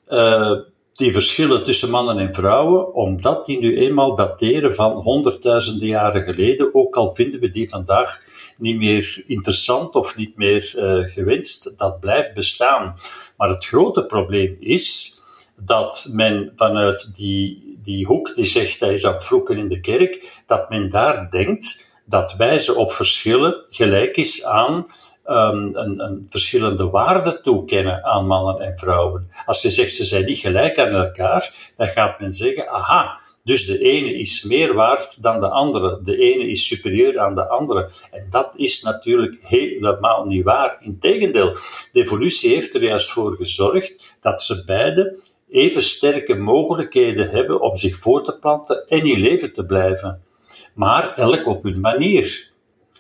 uh, 0.09 0.53
die 0.92 1.12
verschillen 1.12 1.64
tussen 1.64 1.90
mannen 1.90 2.18
en 2.18 2.35
vrouwen, 2.35 2.94
omdat 2.94 3.44
die 3.44 3.59
nu 3.59 3.79
eenmaal 3.79 4.14
dateren 4.14 4.74
van 4.74 4.92
honderdduizenden 4.92 5.88
jaren 5.88 6.22
geleden, 6.22 6.74
ook 6.74 6.96
al 6.96 7.14
vinden 7.14 7.40
we 7.40 7.48
die 7.48 7.68
vandaag 7.68 8.22
niet 8.57 8.77
meer 8.77 9.24
interessant 9.27 9.94
of 9.94 10.16
niet 10.16 10.37
meer 10.37 10.72
uh, 10.77 11.09
gewenst, 11.09 11.79
dat 11.79 12.01
blijft 12.01 12.35
bestaan. 12.35 12.94
Maar 13.37 13.48
het 13.48 13.66
grote 13.66 14.05
probleem 14.05 14.57
is 14.61 15.18
dat 15.57 16.09
men 16.12 16.53
vanuit 16.57 17.14
die, 17.14 17.79
die 17.83 18.07
hoek 18.07 18.35
die 18.35 18.44
zegt 18.44 18.81
hij 18.81 18.92
is 18.92 19.07
aan 19.07 19.12
het 19.12 19.24
vloeken 19.24 19.59
in 19.59 19.68
de 19.68 19.81
kerk, 19.81 20.42
dat 20.46 20.70
men 20.70 20.90
daar 20.90 21.31
denkt 21.31 21.88
dat 22.09 22.35
wijzen 22.37 22.77
op 22.77 22.92
verschillen 22.92 23.66
gelijk 23.71 24.16
is 24.16 24.44
aan 24.44 24.87
um, 25.27 25.77
een, 25.77 26.01
een, 26.01 26.27
verschillende 26.31 26.90
waarde 26.90 27.40
toekennen 27.40 28.05
aan 28.05 28.27
mannen 28.27 28.61
en 28.61 28.79
vrouwen. 28.79 29.31
Als 29.47 29.62
je 29.62 29.68
zegt 29.68 29.94
ze 29.94 30.05
zijn 30.05 30.25
niet 30.25 30.38
gelijk 30.38 30.79
aan 30.79 30.92
elkaar, 30.92 31.73
dan 31.77 31.87
gaat 31.87 32.21
men 32.21 32.31
zeggen, 32.31 32.68
aha, 32.68 33.21
dus 33.44 33.66
de 33.66 33.79
ene 33.79 34.14
is 34.14 34.42
meer 34.42 34.75
waard 34.75 35.23
dan 35.23 35.40
de 35.40 35.49
andere. 35.49 36.01
De 36.03 36.16
ene 36.16 36.49
is 36.49 36.66
superieur 36.66 37.18
aan 37.18 37.35
de 37.35 37.47
andere. 37.49 37.90
En 38.11 38.27
dat 38.31 38.53
is 38.57 38.83
natuurlijk 38.83 39.38
helemaal 39.40 40.25
niet 40.25 40.44
waar. 40.44 40.77
Integendeel, 40.81 41.57
de 41.92 42.01
evolutie 42.01 42.55
heeft 42.55 42.75
er 42.75 42.83
juist 42.83 43.11
voor 43.11 43.37
gezorgd 43.37 44.14
dat 44.21 44.42
ze 44.42 44.64
beide 44.66 45.18
even 45.51 45.83
sterke 45.83 46.35
mogelijkheden 46.35 47.29
hebben 47.29 47.61
om 47.61 47.77
zich 47.77 47.97
voor 47.97 48.25
te 48.25 48.38
planten 48.38 48.88
en 48.88 49.07
in 49.07 49.21
leven 49.21 49.53
te 49.53 49.64
blijven 49.64 50.23
maar 50.79 51.14
elk 51.14 51.47
op 51.47 51.62
hun 51.62 51.81
manier. 51.81 52.51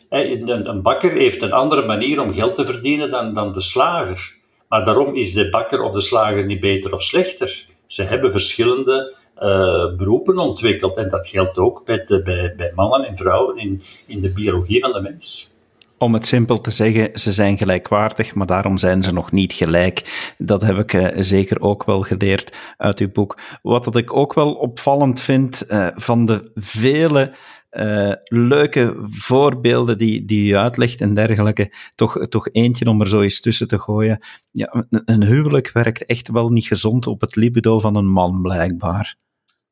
Een 0.08 0.82
bakker 0.82 1.12
heeft 1.12 1.42
een 1.42 1.52
andere 1.52 1.86
manier 1.86 2.20
om 2.20 2.34
geld 2.34 2.54
te 2.54 2.66
verdienen 2.66 3.10
dan, 3.10 3.34
dan 3.34 3.52
de 3.52 3.60
slager. 3.60 4.36
Maar 4.68 4.84
daarom 4.84 5.14
is 5.14 5.32
de 5.32 5.50
bakker 5.50 5.82
of 5.82 5.92
de 5.92 6.00
slager 6.00 6.44
niet 6.44 6.60
beter 6.60 6.92
of 6.92 7.02
slechter. 7.02 7.66
Ze 7.86 8.02
hebben 8.02 8.30
verschillende 8.30 9.14
uh, 9.42 9.96
beroepen 9.96 10.38
ontwikkeld. 10.38 10.96
En 10.96 11.08
dat 11.08 11.28
geldt 11.28 11.58
ook 11.58 11.84
bij, 11.84 12.04
de, 12.04 12.22
bij, 12.22 12.54
bij 12.56 12.72
mannen 12.74 13.08
en 13.08 13.16
vrouwen 13.16 13.56
in, 13.56 13.82
in 14.06 14.20
de 14.20 14.32
biologie 14.32 14.80
van 14.80 14.92
de 14.92 15.00
mens. 15.00 15.56
Om 15.98 16.14
het 16.14 16.26
simpel 16.26 16.58
te 16.58 16.70
zeggen, 16.70 17.10
ze 17.18 17.32
zijn 17.32 17.58
gelijkwaardig, 17.58 18.34
maar 18.34 18.46
daarom 18.46 18.78
zijn 18.78 19.02
ze 19.02 19.12
nog 19.12 19.32
niet 19.32 19.52
gelijk. 19.52 20.32
Dat 20.38 20.62
heb 20.62 20.78
ik 20.78 20.92
uh, 20.92 21.08
zeker 21.16 21.60
ook 21.60 21.84
wel 21.84 22.02
geleerd 22.02 22.56
uit 22.76 22.98
uw 22.98 23.12
boek. 23.12 23.38
Wat 23.62 23.84
dat 23.84 23.96
ik 23.96 24.16
ook 24.16 24.34
wel 24.34 24.52
opvallend 24.52 25.20
vind 25.20 25.64
uh, 25.68 25.86
van 25.94 26.26
de 26.26 26.50
vele 26.54 27.32
uh, 27.80 28.12
leuke 28.24 28.94
voorbeelden 29.10 29.98
die, 29.98 30.24
die 30.24 30.50
u 30.50 30.56
uitlegt 30.56 31.00
en 31.00 31.14
dergelijke, 31.14 31.72
toch, 31.94 32.28
toch 32.28 32.48
eentje 32.52 32.88
om 32.88 33.00
er 33.00 33.08
zo 33.08 33.26
tussen 33.26 33.68
te 33.68 33.78
gooien. 33.78 34.26
Ja, 34.50 34.86
een 35.04 35.24
huwelijk 35.24 35.70
werkt 35.72 36.04
echt 36.04 36.30
wel 36.30 36.48
niet 36.48 36.66
gezond 36.66 37.06
op 37.06 37.20
het 37.20 37.36
libido 37.36 37.78
van 37.78 37.94
een 37.94 38.08
man, 38.08 38.42
blijkbaar. 38.42 39.16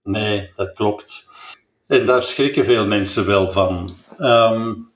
Nee, 0.03 0.51
dat 0.55 0.73
klopt. 0.73 1.27
En 1.87 2.07
daar 2.07 2.23
schrikken 2.23 2.64
veel 2.64 2.87
mensen 2.87 3.27
wel 3.27 3.53
van. 3.53 3.95
Um, 4.19 4.88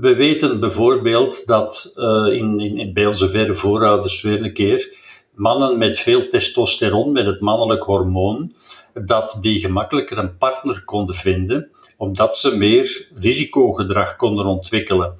we 0.00 0.14
weten 0.14 0.60
bijvoorbeeld 0.60 1.46
dat 1.46 1.92
uh, 1.96 2.26
in, 2.26 2.60
in, 2.60 2.92
bij 2.92 3.06
onze 3.06 3.30
verre 3.30 3.54
voorouders 3.54 4.22
weer 4.22 4.42
een 4.44 4.52
keer 4.52 4.98
mannen 5.34 5.78
met 5.78 5.98
veel 5.98 6.28
testosteron, 6.28 7.12
met 7.12 7.26
het 7.26 7.40
mannelijk 7.40 7.82
hormoon, 7.82 8.52
dat 8.94 9.38
die 9.40 9.58
gemakkelijker 9.58 10.18
een 10.18 10.36
partner 10.36 10.84
konden 10.84 11.14
vinden, 11.14 11.70
omdat 11.96 12.36
ze 12.36 12.56
meer 12.56 13.08
risicogedrag 13.20 14.16
konden 14.16 14.46
ontwikkelen. 14.46 15.14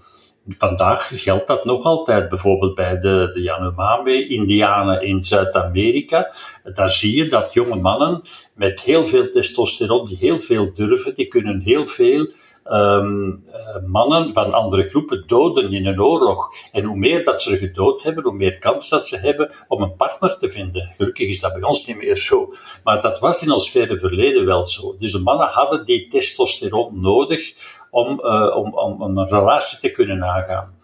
Vandaag 0.49 1.11
geldt 1.23 1.47
dat 1.47 1.65
nog 1.65 1.85
altijd, 1.85 2.29
bijvoorbeeld 2.29 2.75
bij 2.75 2.99
de, 2.99 3.31
de 3.35 3.41
Yanomami-Indianen 3.41 5.03
in 5.03 5.23
Zuid-Amerika. 5.23 6.33
Daar 6.73 6.91
zie 6.91 7.17
je 7.17 7.29
dat 7.29 7.53
jonge 7.53 7.77
mannen 7.77 8.23
met 8.55 8.81
heel 8.81 9.05
veel 9.05 9.31
testosteron, 9.31 10.05
die 10.05 10.17
heel 10.17 10.39
veel 10.39 10.73
durven, 10.75 11.15
die 11.15 11.27
kunnen 11.27 11.61
heel 11.61 11.87
veel 11.87 12.31
um, 12.73 13.43
mannen 13.87 14.33
van 14.33 14.53
andere 14.53 14.83
groepen 14.83 15.25
doden 15.27 15.73
in 15.73 15.87
een 15.87 16.03
oorlog. 16.03 16.49
En 16.73 16.85
hoe 16.85 16.97
meer 16.97 17.25
dat 17.25 17.43
ze 17.43 17.51
er 17.51 17.57
gedood 17.57 18.03
hebben, 18.03 18.25
hoe 18.25 18.33
meer 18.33 18.59
kans 18.59 18.89
dat 18.89 19.07
ze 19.07 19.19
hebben 19.19 19.51
om 19.69 19.83
een 19.83 19.97
partner 19.97 20.37
te 20.37 20.51
vinden. 20.51 20.83
Gelukkig 20.83 21.29
is 21.29 21.41
dat 21.41 21.53
bij 21.53 21.63
ons 21.63 21.87
niet 21.87 21.97
meer 21.97 22.17
zo. 22.17 22.53
Maar 22.85 23.01
dat 23.01 23.19
was 23.19 23.43
in 23.43 23.53
ons 23.53 23.71
verre 23.71 23.99
verleden 23.99 24.47
wel 24.47 24.65
zo. 24.65 24.97
Dus 24.99 25.13
de 25.13 25.19
mannen 25.19 25.49
hadden 25.49 25.85
die 25.85 26.07
testosteron 26.07 27.01
nodig 27.01 27.53
om, 27.91 28.21
uh, 28.23 28.57
om, 28.57 28.75
om 28.75 29.19
een 29.19 29.29
relatie 29.29 29.79
te 29.79 29.91
kunnen 29.91 30.25
aangaan. 30.25 30.79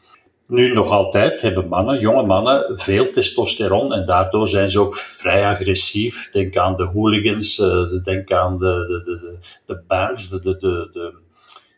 Nu 0.46 0.72
nog 0.72 0.90
altijd 0.90 1.40
hebben 1.40 1.68
mannen, 1.68 2.00
jonge 2.00 2.22
mannen, 2.22 2.78
veel 2.80 3.10
testosteron 3.10 3.92
en 3.92 4.06
daardoor 4.06 4.46
zijn 4.46 4.68
ze 4.68 4.80
ook 4.80 4.94
vrij 4.94 5.46
agressief. 5.46 6.30
Denk 6.30 6.56
aan 6.56 6.76
de 6.76 6.84
hooligans, 6.84 7.58
uh, 7.58 8.02
denk 8.02 8.32
aan 8.32 8.58
de, 8.58 8.64
de, 8.88 9.02
de, 9.04 9.38
de 9.66 9.82
bands, 9.86 10.28
de, 10.28 10.40
de, 10.42 10.58
de, 10.58 11.14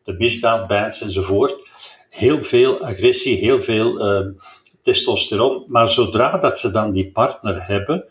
de 0.09 0.15
misdaadbands 0.19 1.01
enzovoort. 1.01 1.69
Heel 2.11 2.43
veel 2.43 2.81
agressie, 2.81 3.37
heel 3.37 3.63
veel 3.63 4.21
uh, 4.21 4.27
testosteron. 4.83 5.65
Maar 5.67 5.89
zodra 5.89 6.39
dat 6.39 6.59
ze 6.59 6.71
dan 6.71 6.93
die 6.93 7.11
partner 7.11 7.67
hebben, 7.67 8.05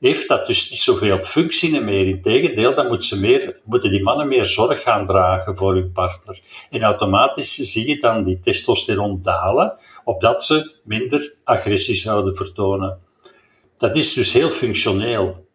heeft 0.00 0.28
dat 0.28 0.46
dus 0.46 0.70
niet 0.70 0.80
zoveel 0.80 1.20
functie 1.20 1.80
meer. 1.80 2.06
Integendeel, 2.06 2.74
dan 2.74 2.86
moeten, 2.86 3.06
ze 3.06 3.20
meer, 3.20 3.60
moeten 3.64 3.90
die 3.90 4.02
mannen 4.02 4.28
meer 4.28 4.44
zorg 4.44 4.82
gaan 4.82 5.06
dragen 5.06 5.56
voor 5.56 5.74
hun 5.74 5.92
partner. 5.92 6.40
En 6.70 6.82
automatisch 6.82 7.54
zie 7.54 7.88
je 7.88 7.96
dan 7.98 8.24
die 8.24 8.40
testosteron 8.40 9.20
dalen, 9.22 9.74
opdat 10.04 10.44
ze 10.44 10.74
minder 10.84 11.34
agressie 11.44 11.94
zouden 11.94 12.36
vertonen. 12.36 12.98
Dat 13.74 13.96
is 13.96 14.12
dus 14.12 14.32
heel 14.32 14.50
functioneel. 14.50 15.46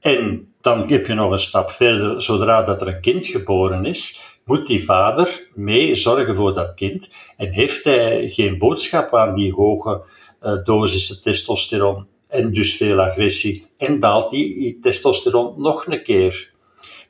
En 0.00 0.54
dan 0.60 0.88
heb 0.88 1.06
je 1.06 1.14
nog 1.14 1.30
een 1.30 1.38
stap 1.38 1.70
verder, 1.70 2.22
zodra 2.22 2.62
dat 2.62 2.80
er 2.80 2.88
een 2.88 3.00
kind 3.00 3.26
geboren 3.26 3.84
is, 3.84 4.33
moet 4.44 4.66
die 4.66 4.84
vader 4.84 5.48
mee 5.54 5.94
zorgen 5.94 6.36
voor 6.36 6.54
dat 6.54 6.74
kind? 6.74 7.14
En 7.36 7.52
heeft 7.52 7.84
hij 7.84 8.28
geen 8.28 8.58
boodschap 8.58 9.14
aan 9.14 9.34
die 9.34 9.52
hoge 9.52 10.04
uh, 10.42 10.64
dosissen 10.64 11.22
testosteron 11.22 12.06
en 12.28 12.52
dus 12.52 12.76
veel 12.76 13.00
agressie? 13.00 13.66
En 13.78 13.98
daalt 13.98 14.30
die 14.30 14.78
testosteron 14.78 15.54
nog 15.56 15.86
een 15.86 16.02
keer. 16.02 16.52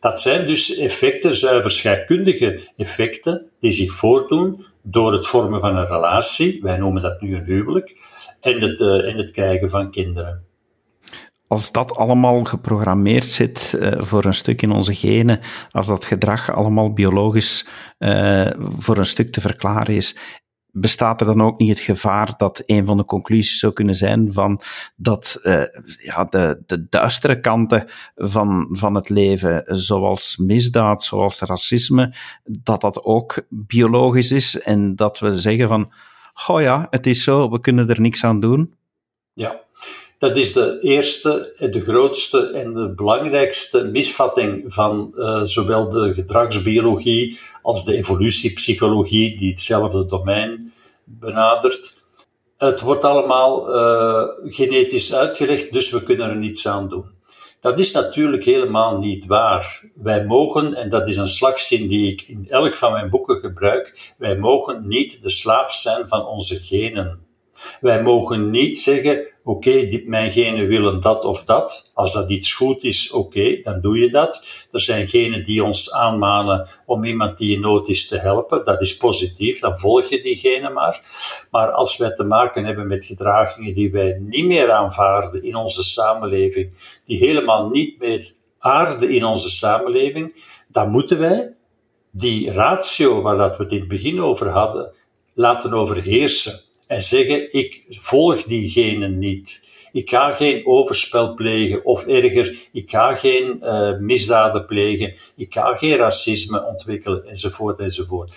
Dat 0.00 0.20
zijn 0.20 0.46
dus 0.46 0.76
effecten, 0.76 1.36
zuiver 1.36 1.70
scheikundige 1.70 2.68
effecten, 2.76 3.50
die 3.60 3.70
zich 3.70 3.92
voordoen 3.92 4.64
door 4.82 5.12
het 5.12 5.26
vormen 5.26 5.60
van 5.60 5.76
een 5.76 5.86
relatie, 5.86 6.58
wij 6.62 6.76
noemen 6.76 7.02
dat 7.02 7.20
nu 7.20 7.36
een 7.36 7.44
huwelijk, 7.44 8.00
en 8.40 8.60
het, 8.60 8.80
uh, 8.80 9.08
en 9.08 9.16
het 9.16 9.30
krijgen 9.30 9.70
van 9.70 9.90
kinderen 9.90 10.44
als 11.54 11.72
dat 11.72 11.96
allemaal 11.96 12.44
geprogrammeerd 12.44 13.30
zit 13.30 13.74
uh, 13.78 14.02
voor 14.02 14.24
een 14.24 14.34
stuk 14.34 14.62
in 14.62 14.70
onze 14.70 14.94
genen, 14.94 15.40
als 15.70 15.86
dat 15.86 16.04
gedrag 16.04 16.52
allemaal 16.52 16.92
biologisch 16.92 17.68
uh, 17.98 18.50
voor 18.58 18.98
een 18.98 19.06
stuk 19.06 19.32
te 19.32 19.40
verklaren 19.40 19.94
is, 19.94 20.18
bestaat 20.70 21.20
er 21.20 21.26
dan 21.26 21.42
ook 21.42 21.58
niet 21.58 21.68
het 21.68 21.78
gevaar 21.78 22.34
dat 22.36 22.62
een 22.66 22.84
van 22.84 22.96
de 22.96 23.04
conclusies 23.04 23.58
zou 23.58 23.72
kunnen 23.72 23.94
zijn 23.94 24.32
van 24.32 24.60
dat 24.96 25.38
uh, 25.42 25.62
ja, 26.02 26.24
de, 26.24 26.62
de 26.66 26.86
duistere 26.88 27.40
kanten 27.40 27.90
van, 28.14 28.68
van 28.70 28.94
het 28.94 29.08
leven, 29.08 29.62
zoals 29.66 30.36
misdaad, 30.36 31.02
zoals 31.02 31.40
racisme, 31.40 32.14
dat 32.44 32.80
dat 32.80 33.04
ook 33.04 33.46
biologisch 33.48 34.30
is 34.30 34.60
en 34.60 34.96
dat 34.96 35.18
we 35.18 35.40
zeggen 35.40 35.68
van, 35.68 35.92
oh 36.46 36.60
ja, 36.60 36.86
het 36.90 37.06
is 37.06 37.22
zo, 37.22 37.50
we 37.50 37.60
kunnen 37.60 37.88
er 37.88 38.00
niks 38.00 38.24
aan 38.24 38.40
doen? 38.40 38.74
Ja, 39.32 39.63
dat 40.24 40.37
is 40.37 40.52
de 40.52 40.78
eerste, 40.80 41.54
de 41.70 41.80
grootste 41.80 42.50
en 42.50 42.74
de 42.74 42.88
belangrijkste 42.88 43.84
misvatting 43.84 44.64
van 44.66 45.12
uh, 45.16 45.42
zowel 45.42 45.88
de 45.88 46.14
gedragsbiologie 46.14 47.38
als 47.62 47.84
de 47.84 47.96
evolutiepsychologie, 47.96 49.37
die 49.37 49.50
hetzelfde 49.50 50.06
domein 50.06 50.72
benadert. 51.04 52.02
Het 52.56 52.80
wordt 52.80 53.04
allemaal 53.04 53.74
uh, 53.74 54.22
genetisch 54.44 55.14
uitgelegd, 55.14 55.72
dus 55.72 55.90
we 55.90 56.02
kunnen 56.02 56.30
er 56.30 56.37
niets 56.37 56.68
aan 56.68 56.88
doen. 56.88 57.12
Dat 57.60 57.80
is 57.80 57.92
natuurlijk 57.92 58.44
helemaal 58.44 58.98
niet 58.98 59.26
waar. 59.26 59.82
Wij 59.94 60.24
mogen, 60.24 60.74
en 60.74 60.88
dat 60.88 61.08
is 61.08 61.16
een 61.16 61.28
slagzin 61.28 61.88
die 61.88 62.12
ik 62.12 62.22
in 62.22 62.46
elk 62.48 62.74
van 62.74 62.92
mijn 62.92 63.10
boeken 63.10 63.37
gebruik, 63.37 64.12
wij 64.18 64.37
mogen 64.37 64.88
niet 64.88 65.22
de 65.22 65.30
slaaf 65.30 65.72
zijn 65.72 66.08
van 66.08 66.26
onze 66.26 66.54
genen. 66.54 67.18
Wij 67.80 68.02
mogen 68.02 68.50
niet 68.50 68.78
zeggen, 68.78 69.32
oké, 69.44 69.68
okay, 69.68 70.02
mijn 70.07 70.30
genen 70.30 70.66
willen 70.66 71.00
dat 71.00 71.24
of 71.24 71.42
dat. 71.42 71.90
Als 71.94 72.12
dat 72.12 72.30
iets 72.30 72.52
goed 72.52 72.85
is, 72.85 73.11
oké, 73.11 73.61
dan 73.62 73.80
doe 73.80 73.98
je 73.98 74.09
dat. 74.09 74.66
Er 74.72 74.80
zijn 74.80 75.09
genen 75.09 75.44
die 75.44 75.64
ons 75.64 75.92
aanmanen 75.92 76.68
om 76.87 77.04
iemand 77.04 77.38
die 77.38 77.54
in 77.54 77.61
nood 77.61 77.88
is 77.88 78.09
te 78.09 78.18
helpen. 78.18 78.64
Dat 78.64 78.83
is 78.83 78.96
positief, 78.96 79.61
dan 79.61 79.78
volg 79.78 80.09
je 80.09 80.22
die 80.22 80.37
genen 80.37 80.72
maar. 80.72 81.00
Maar 81.50 81.70
als 81.70 81.96
wij 81.96 82.14
te 82.14 82.24
maken 82.24 82.64
hebben 82.64 82.87
met 82.87 83.04
gedragingen 83.04 83.74
die 83.74 83.90
wij 83.90 84.18
niet 84.20 84.46
meer 84.46 84.70
aanvaarden 84.70 85.42
in 85.42 85.57
onze 85.57 85.83
samenleving, 85.83 86.74
die 87.04 87.18
helemaal 87.18 87.68
niet 87.68 87.98
meer 87.98 88.33
aarden 88.59 89.11
in 89.11 89.24
onze 89.24 89.50
samenleving, 89.50 90.35
dan 90.68 90.90
moeten 90.90 91.18
wij 91.18 91.54
die 92.11 92.52
ratio 92.52 93.22
waar 93.22 93.37
dat 93.37 93.57
we 93.57 93.62
het 93.62 93.72
in 93.72 93.78
het 93.78 93.88
begin 93.88 94.20
over 94.20 94.48
hadden, 94.48 94.94
laten 95.35 95.72
overheersen 95.72 96.61
en 96.86 97.00
zeggen: 97.00 97.52
Ik 97.52 97.82
volg 97.88 98.42
diegene 98.42 99.08
niet. 99.08 99.62
Ik 99.92 100.10
ga 100.10 100.32
geen 100.32 100.66
overspel 100.66 101.34
plegen, 101.34 101.84
of 101.84 102.06
erger, 102.06 102.58
ik 102.72 102.90
ga 102.90 103.14
geen 103.14 103.58
uh, 103.62 103.98
misdaden 103.98 104.66
plegen, 104.66 105.14
ik 105.36 105.52
ga 105.52 105.74
geen 105.74 105.96
racisme 105.96 106.66
ontwikkelen, 106.66 107.24
enzovoort, 107.26 107.80
enzovoort. 107.80 108.36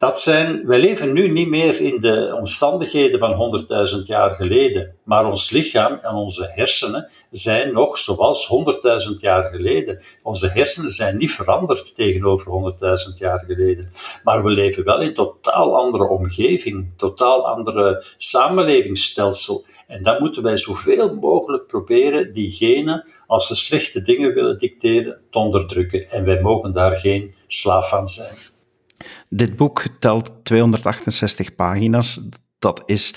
Dat 0.00 0.20
zijn, 0.20 0.66
wij 0.66 0.78
leven 0.78 1.12
nu 1.12 1.30
niet 1.30 1.48
meer 1.48 1.80
in 1.80 2.00
de 2.00 2.34
omstandigheden 2.38 3.18
van 3.18 3.64
100.000 4.00 4.06
jaar 4.06 4.30
geleden, 4.30 4.96
maar 5.04 5.26
ons 5.26 5.50
lichaam 5.50 5.98
en 6.02 6.14
onze 6.14 6.50
hersenen 6.54 7.10
zijn 7.30 7.72
nog 7.72 7.98
zoals 7.98 8.48
100.000 9.12 9.18
jaar 9.18 9.42
geleden. 9.42 10.02
Onze 10.22 10.48
hersenen 10.48 10.90
zijn 10.90 11.16
niet 11.16 11.32
veranderd 11.32 11.94
tegenover 11.94 12.74
100.000 13.12 13.18
jaar 13.18 13.44
geleden, 13.46 13.90
maar 14.24 14.44
we 14.44 14.50
leven 14.50 14.84
wel 14.84 15.00
in 15.00 15.14
totaal 15.14 15.76
andere 15.76 16.08
omgeving, 16.08 16.92
totaal 16.96 17.48
andere 17.48 18.04
samenlevingsstelsel. 18.16 19.64
En 19.86 20.02
dan 20.02 20.16
moeten 20.18 20.42
wij 20.42 20.56
zoveel 20.56 21.14
mogelijk 21.14 21.66
proberen 21.66 22.32
diegenen, 22.32 23.08
als 23.26 23.46
ze 23.46 23.56
slechte 23.56 24.02
dingen 24.02 24.34
willen 24.34 24.58
dicteren, 24.58 25.20
te 25.30 25.38
onderdrukken. 25.38 26.10
En 26.10 26.24
wij 26.24 26.40
mogen 26.40 26.72
daar 26.72 26.96
geen 26.96 27.34
slaaf 27.46 27.88
van 27.88 28.06
zijn. 28.06 28.49
Dit 29.32 29.56
boek 29.56 29.82
telt 29.98 30.44
268 30.44 31.54
pagina's. 31.54 32.28
Dat 32.58 32.82
is, 32.86 33.14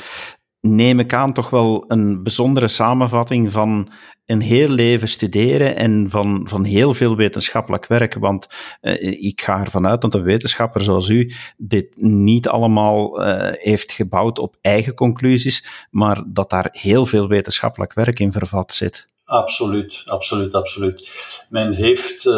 neem 0.59 0.99
ik 0.99 1.13
aan, 1.13 1.33
toch 1.33 1.49
wel 1.49 1.85
een 1.87 2.23
bijzondere 2.23 2.67
samenvatting 2.67 3.51
van 3.51 3.91
een 4.25 4.41
heel 4.41 4.67
leven 4.67 5.07
studeren 5.07 5.75
en 5.75 6.09
van, 6.09 6.41
van 6.49 6.63
heel 6.63 6.93
veel 6.93 7.15
wetenschappelijk 7.15 7.85
werk. 7.87 8.13
Want 8.13 8.47
uh, 8.81 9.23
ik 9.23 9.41
ga 9.41 9.59
ervan 9.59 9.87
uit 9.87 10.01
dat 10.01 10.13
een 10.13 10.23
wetenschapper 10.23 10.81
zoals 10.81 11.09
u 11.09 11.31
dit 11.57 11.87
niet 11.95 12.47
allemaal 12.47 13.21
uh, 13.21 13.49
heeft 13.51 13.91
gebouwd 13.91 14.39
op 14.39 14.57
eigen 14.61 14.93
conclusies, 14.93 15.87
maar 15.89 16.23
dat 16.27 16.49
daar 16.49 16.69
heel 16.71 17.05
veel 17.05 17.27
wetenschappelijk 17.27 17.93
werk 17.93 18.19
in 18.19 18.31
vervat 18.31 18.73
zit. 18.73 19.11
Absoluut, 19.25 20.03
absoluut, 20.05 20.53
absoluut. 20.53 21.11
Men 21.49 21.73
heeft 21.73 22.25
uh, 22.25 22.33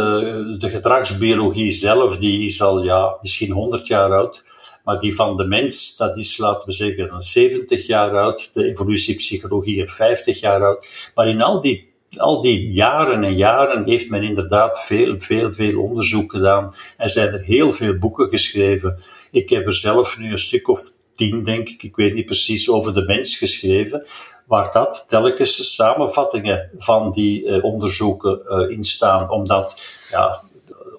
de 0.59 0.69
gedragsbiologie 0.69 1.71
zelf, 1.71 2.17
die 2.17 2.45
is 2.45 2.61
al 2.61 2.83
ja, 2.83 3.17
misschien 3.21 3.51
100 3.51 3.87
jaar 3.87 4.13
oud, 4.13 4.43
maar 4.83 4.97
die 4.97 5.15
van 5.15 5.35
de 5.35 5.47
mens, 5.47 5.97
dat 5.97 6.17
is, 6.17 6.37
laten 6.37 6.67
we 6.67 6.73
zeggen, 6.73 7.21
70 7.21 7.87
jaar 7.87 8.17
oud, 8.17 8.49
de 8.53 8.65
evolutiepsychologie 8.65 9.81
een 9.81 9.87
50 9.87 10.39
jaar 10.39 10.63
oud. 10.65 11.11
Maar 11.15 11.27
in 11.27 11.41
al 11.41 11.61
die, 11.61 11.93
al 12.17 12.41
die 12.41 12.71
jaren 12.71 13.23
en 13.23 13.35
jaren 13.35 13.85
heeft 13.85 14.09
men 14.09 14.23
inderdaad 14.23 14.85
veel, 14.85 15.19
veel, 15.19 15.53
veel 15.53 15.81
onderzoek 15.81 16.31
gedaan 16.31 16.73
en 16.97 17.09
zijn 17.09 17.33
er 17.33 17.41
heel 17.41 17.71
veel 17.71 17.97
boeken 17.97 18.27
geschreven. 18.27 19.01
Ik 19.31 19.49
heb 19.49 19.65
er 19.65 19.75
zelf 19.75 20.17
nu 20.17 20.31
een 20.31 20.37
stuk 20.37 20.67
of 20.67 20.91
tien, 21.15 21.43
denk 21.43 21.69
ik, 21.69 21.83
ik 21.83 21.95
weet 21.95 22.13
niet 22.13 22.25
precies, 22.25 22.69
over 22.69 22.93
de 22.93 23.03
mens 23.03 23.37
geschreven 23.37 24.05
waar 24.45 24.71
dat 24.71 25.05
telkens 25.07 25.75
samenvattingen 25.75 26.69
van 26.77 27.11
die 27.11 27.43
uh, 27.43 27.63
onderzoeken 27.63 28.41
uh, 28.47 28.69
in 28.69 28.83
staan, 28.83 29.29
omdat 29.29 29.81
ja, 30.09 30.41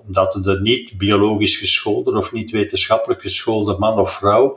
dat 0.07 0.39
de 0.43 0.61
niet 0.61 0.99
biologisch 0.99 1.57
geschoolde 1.57 2.17
of 2.17 2.33
niet 2.33 2.51
wetenschappelijk 2.51 3.21
geschoolde 3.21 3.79
man 3.79 3.99
of 3.99 4.11
vrouw 4.11 4.57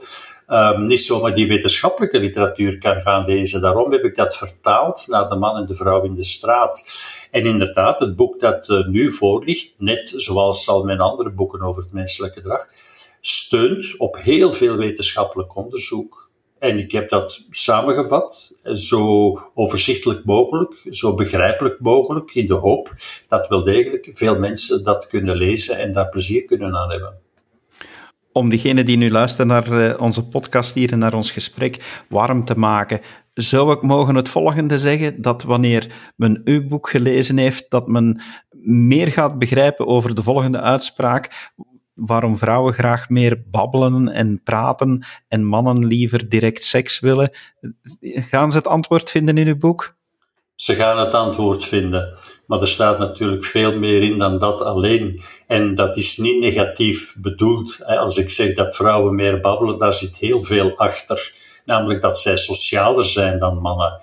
um, 0.49 0.85
niet 0.85 1.01
zomaar 1.01 1.33
die 1.33 1.47
wetenschappelijke 1.47 2.19
literatuur 2.19 2.77
kan 2.77 3.01
gaan 3.01 3.25
lezen. 3.25 3.61
Daarom 3.61 3.91
heb 3.91 4.03
ik 4.03 4.15
dat 4.15 4.37
vertaald 4.37 5.07
naar 5.07 5.29
de 5.29 5.35
man 5.35 5.57
en 5.57 5.65
de 5.65 5.75
vrouw 5.75 6.03
in 6.03 6.15
de 6.15 6.23
straat. 6.23 6.83
En 7.31 7.45
inderdaad, 7.45 7.99
het 7.99 8.15
boek 8.15 8.39
dat 8.39 8.69
uh, 8.69 8.87
nu 8.87 9.11
voorligt, 9.11 9.73
net 9.77 10.13
zoals 10.15 10.69
al 10.69 10.83
mijn 10.83 10.99
andere 10.99 11.29
boeken 11.29 11.61
over 11.61 11.83
het 11.83 11.93
menselijk 11.93 12.33
gedrag, 12.33 12.67
steunt 13.21 13.97
op 13.97 14.17
heel 14.17 14.53
veel 14.53 14.75
wetenschappelijk 14.77 15.55
onderzoek. 15.55 16.29
En 16.59 16.77
ik 16.77 16.91
heb 16.91 17.09
dat 17.09 17.45
samengevat, 17.49 18.59
zo 18.63 19.33
overzichtelijk 19.53 20.25
mogelijk, 20.25 20.87
zo 20.89 21.15
begrijpelijk 21.15 21.79
mogelijk, 21.79 22.33
in 22.33 22.47
de 22.47 22.53
hoop 22.53 22.93
dat 23.27 23.47
wel 23.47 23.63
degelijk 23.63 24.09
veel 24.13 24.39
mensen 24.39 24.83
dat 24.83 25.07
kunnen 25.07 25.35
lezen 25.35 25.77
en 25.77 25.91
daar 25.91 26.09
plezier 26.09 26.45
kunnen 26.45 26.75
aan 26.75 26.91
hebben 26.91 27.19
om 28.31 28.49
diegenen 28.49 28.85
die 28.85 28.97
nu 28.97 29.09
luisteren 29.09 29.47
naar 29.47 29.71
eh, 29.71 30.01
onze 30.01 30.27
podcast 30.27 30.73
hier 30.75 30.91
en 30.91 30.99
naar 30.99 31.13
ons 31.13 31.31
gesprek 31.31 32.03
warm 32.09 32.45
te 32.45 32.59
maken, 32.59 33.01
zou 33.33 33.73
ik 33.73 33.81
mogen 33.81 34.15
het 34.15 34.29
volgende 34.29 34.77
zeggen: 34.77 35.21
dat 35.21 35.43
wanneer 35.43 36.11
men 36.15 36.41
uw 36.43 36.67
boek 36.67 36.89
gelezen 36.89 37.37
heeft, 37.37 37.65
dat 37.69 37.87
men 37.87 38.21
meer 38.63 39.07
gaat 39.07 39.39
begrijpen 39.39 39.87
over 39.87 40.15
de 40.15 40.23
volgende 40.23 40.61
uitspraak. 40.61 41.51
Waarom 41.99 42.37
vrouwen 42.37 42.73
graag 42.73 43.09
meer 43.09 43.43
babbelen 43.51 44.07
en 44.07 44.41
praten 44.43 45.05
en 45.27 45.43
mannen 45.43 45.85
liever 45.85 46.29
direct 46.29 46.63
seks 46.63 46.99
willen. 46.99 47.31
Gaan 48.01 48.51
ze 48.51 48.57
het 48.57 48.67
antwoord 48.67 49.09
vinden 49.09 49.37
in 49.37 49.47
uw 49.47 49.57
boek? 49.57 49.97
Ze 50.55 50.75
gaan 50.75 50.97
het 50.97 51.13
antwoord 51.13 51.65
vinden. 51.65 52.17
Maar 52.47 52.61
er 52.61 52.67
staat 52.67 52.99
natuurlijk 52.99 53.43
veel 53.43 53.77
meer 53.77 54.01
in 54.01 54.17
dan 54.17 54.37
dat 54.37 54.61
alleen. 54.61 55.21
En 55.47 55.75
dat 55.75 55.97
is 55.97 56.17
niet 56.17 56.39
negatief 56.39 57.15
bedoeld. 57.17 57.85
Als 57.85 58.17
ik 58.17 58.29
zeg 58.29 58.53
dat 58.53 58.75
vrouwen 58.75 59.15
meer 59.15 59.39
babbelen, 59.39 59.77
daar 59.77 59.93
zit 59.93 60.15
heel 60.15 60.43
veel 60.43 60.77
achter. 60.77 61.33
Namelijk 61.65 62.01
dat 62.01 62.19
zij 62.19 62.37
socialer 62.37 63.05
zijn 63.05 63.39
dan 63.39 63.57
mannen. 63.57 64.01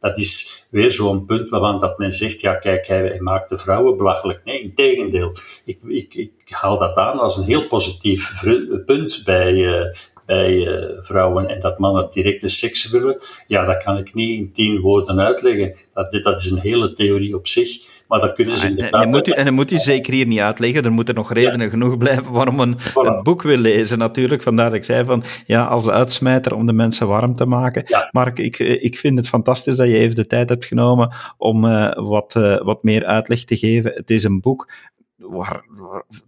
Dat 0.00 0.18
is 0.18 0.57
weer 0.70 0.90
zo'n 0.90 1.24
punt 1.24 1.48
waarvan 1.48 1.78
dat 1.78 1.98
men 1.98 2.10
zegt, 2.10 2.40
ja 2.40 2.54
kijk, 2.54 2.86
hij 2.86 3.20
maakt 3.20 3.48
de 3.48 3.58
vrouwen 3.58 3.96
belachelijk. 3.96 4.44
Nee, 4.44 4.60
in 4.60 4.74
tegendeel. 4.74 5.32
Ik, 5.64 5.78
ik, 5.86 6.14
ik 6.14 6.32
haal 6.48 6.78
dat 6.78 6.96
aan 6.96 7.18
als 7.18 7.36
een 7.36 7.44
heel 7.44 7.66
positief 7.66 8.42
punt 8.86 9.20
bij, 9.24 9.78
eh, 9.78 9.94
bij 10.26 10.54
uh, 10.54 10.98
vrouwen 11.00 11.48
en 11.48 11.60
dat 11.60 11.78
mannen 11.78 12.08
directe 12.10 12.48
seks 12.48 12.90
willen, 12.90 13.18
ja, 13.46 13.64
dat 13.64 13.82
kan 13.82 13.98
ik 13.98 14.14
niet 14.14 14.38
in 14.38 14.52
tien 14.52 14.80
woorden 14.80 15.20
uitleggen. 15.20 15.76
Dat, 15.94 16.22
dat 16.22 16.38
is 16.38 16.50
een 16.50 16.58
hele 16.58 16.92
theorie 16.92 17.36
op 17.36 17.46
zich. 17.46 17.96
Maar 18.08 18.20
dat 18.20 18.32
kunnen 18.32 18.56
ze 18.56 18.68
inderdaad... 18.68 18.92
En, 18.92 19.00
en, 19.00 19.08
moet 19.08 19.28
u, 19.28 19.32
en 19.32 19.44
dan 19.44 19.54
moet 19.54 19.70
u 19.70 19.78
zeker 19.78 20.12
hier 20.12 20.26
niet 20.26 20.38
uitleggen. 20.38 20.84
Er 20.84 20.92
moeten 20.92 21.14
nog 21.14 21.32
redenen 21.32 21.70
genoeg 21.70 21.96
blijven 21.96 22.32
waarom 22.32 22.56
men 22.56 22.76
het 22.94 23.22
boek 23.22 23.42
wil 23.42 23.56
lezen, 23.56 23.98
natuurlijk. 23.98 24.42
Vandaar 24.42 24.66
dat 24.66 24.78
ik 24.78 24.84
zei 24.84 25.04
van, 25.04 25.22
ja, 25.46 25.64
als 25.64 25.88
uitsmijter 25.88 26.54
om 26.54 26.66
de 26.66 26.72
mensen 26.72 27.08
warm 27.08 27.34
te 27.34 27.46
maken. 27.46 27.82
Ja. 27.86 28.08
Maar 28.12 28.38
ik, 28.38 28.58
ik 28.58 28.96
vind 28.96 29.18
het 29.18 29.28
fantastisch 29.28 29.76
dat 29.76 29.88
je 29.88 29.98
even 29.98 30.14
de 30.14 30.26
tijd 30.26 30.48
hebt 30.48 30.64
genomen 30.64 31.14
om 31.36 31.64
uh, 31.64 31.92
wat, 31.94 32.34
uh, 32.36 32.60
wat 32.60 32.82
meer 32.82 33.04
uitleg 33.04 33.44
te 33.44 33.56
geven. 33.56 33.92
Het 33.94 34.10
is 34.10 34.24
een 34.24 34.40
boek 34.40 34.72
waar, 35.18 35.64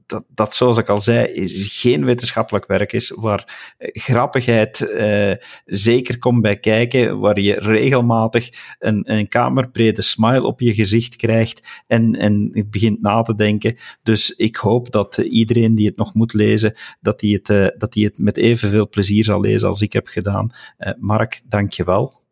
dat, 0.07 0.24
dat, 0.29 0.55
zoals 0.55 0.79
ik 0.79 0.88
al 0.88 1.00
zei, 1.00 1.26
is 1.26 1.79
geen 1.81 2.05
wetenschappelijk 2.05 2.66
werk 2.66 2.92
is, 2.92 3.11
waar 3.11 3.74
grappigheid 3.79 4.81
uh, 4.81 5.33
zeker 5.64 6.18
komt 6.18 6.42
bij 6.42 6.59
kijken, 6.59 7.18
waar 7.18 7.40
je 7.40 7.55
regelmatig 7.55 8.48
een, 8.79 9.12
een 9.12 9.29
kamerbrede 9.29 10.03
smile 10.03 10.42
op 10.42 10.61
je 10.61 10.74
gezicht 10.74 11.16
krijgt 11.16 11.83
en, 11.87 12.14
en 12.14 12.66
begint 12.70 13.00
na 13.00 13.22
te 13.22 13.35
denken. 13.35 13.76
Dus 14.03 14.31
ik 14.31 14.57
hoop 14.57 14.90
dat 14.90 15.18
iedereen 15.18 15.74
die 15.74 15.87
het 15.87 15.96
nog 15.96 16.14
moet 16.14 16.33
lezen, 16.33 16.74
dat 17.00 17.20
hij 17.20 17.31
het, 17.31 17.48
uh, 17.48 17.66
dat 17.79 17.94
hij 17.94 18.03
het 18.03 18.18
met 18.18 18.37
evenveel 18.37 18.88
plezier 18.88 19.24
zal 19.24 19.40
lezen 19.40 19.68
als 19.68 19.81
ik 19.81 19.92
heb 19.92 20.07
gedaan. 20.07 20.53
Mark, 20.98 21.40
dank 21.44 21.72
je 21.72 21.85
wel. 21.85 22.29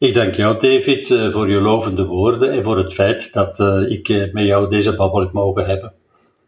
Ik 0.00 0.14
dank 0.14 0.34
jou, 0.34 0.58
David, 0.58 1.10
eh, 1.10 1.30
voor 1.30 1.50
je 1.50 1.60
lovende 1.60 2.06
woorden 2.06 2.52
en 2.52 2.64
voor 2.64 2.76
het 2.76 2.92
feit 2.92 3.32
dat 3.32 3.58
uh, 3.58 3.90
ik 3.90 4.08
uh, 4.08 4.32
met 4.32 4.44
jou 4.44 4.68
deze 4.68 4.94
babbel 4.94 5.20
heb 5.20 5.32
mogen 5.32 5.66
hebben. 5.66 5.94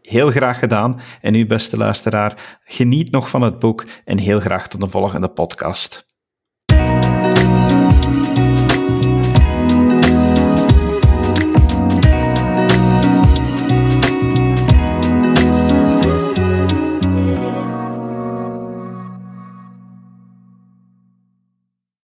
Heel 0.01 0.29
graag 0.29 0.59
gedaan. 0.59 1.01
En 1.21 1.35
u, 1.35 1.45
beste 1.45 1.77
luisteraar, 1.77 2.59
geniet 2.63 3.11
nog 3.11 3.29
van 3.29 3.41
het 3.41 3.59
boek 3.59 3.85
en 4.05 4.17
heel 4.17 4.39
graag 4.39 4.67
tot 4.67 4.81
de 4.81 4.89
volgende 4.89 5.29
podcast. 5.29 6.10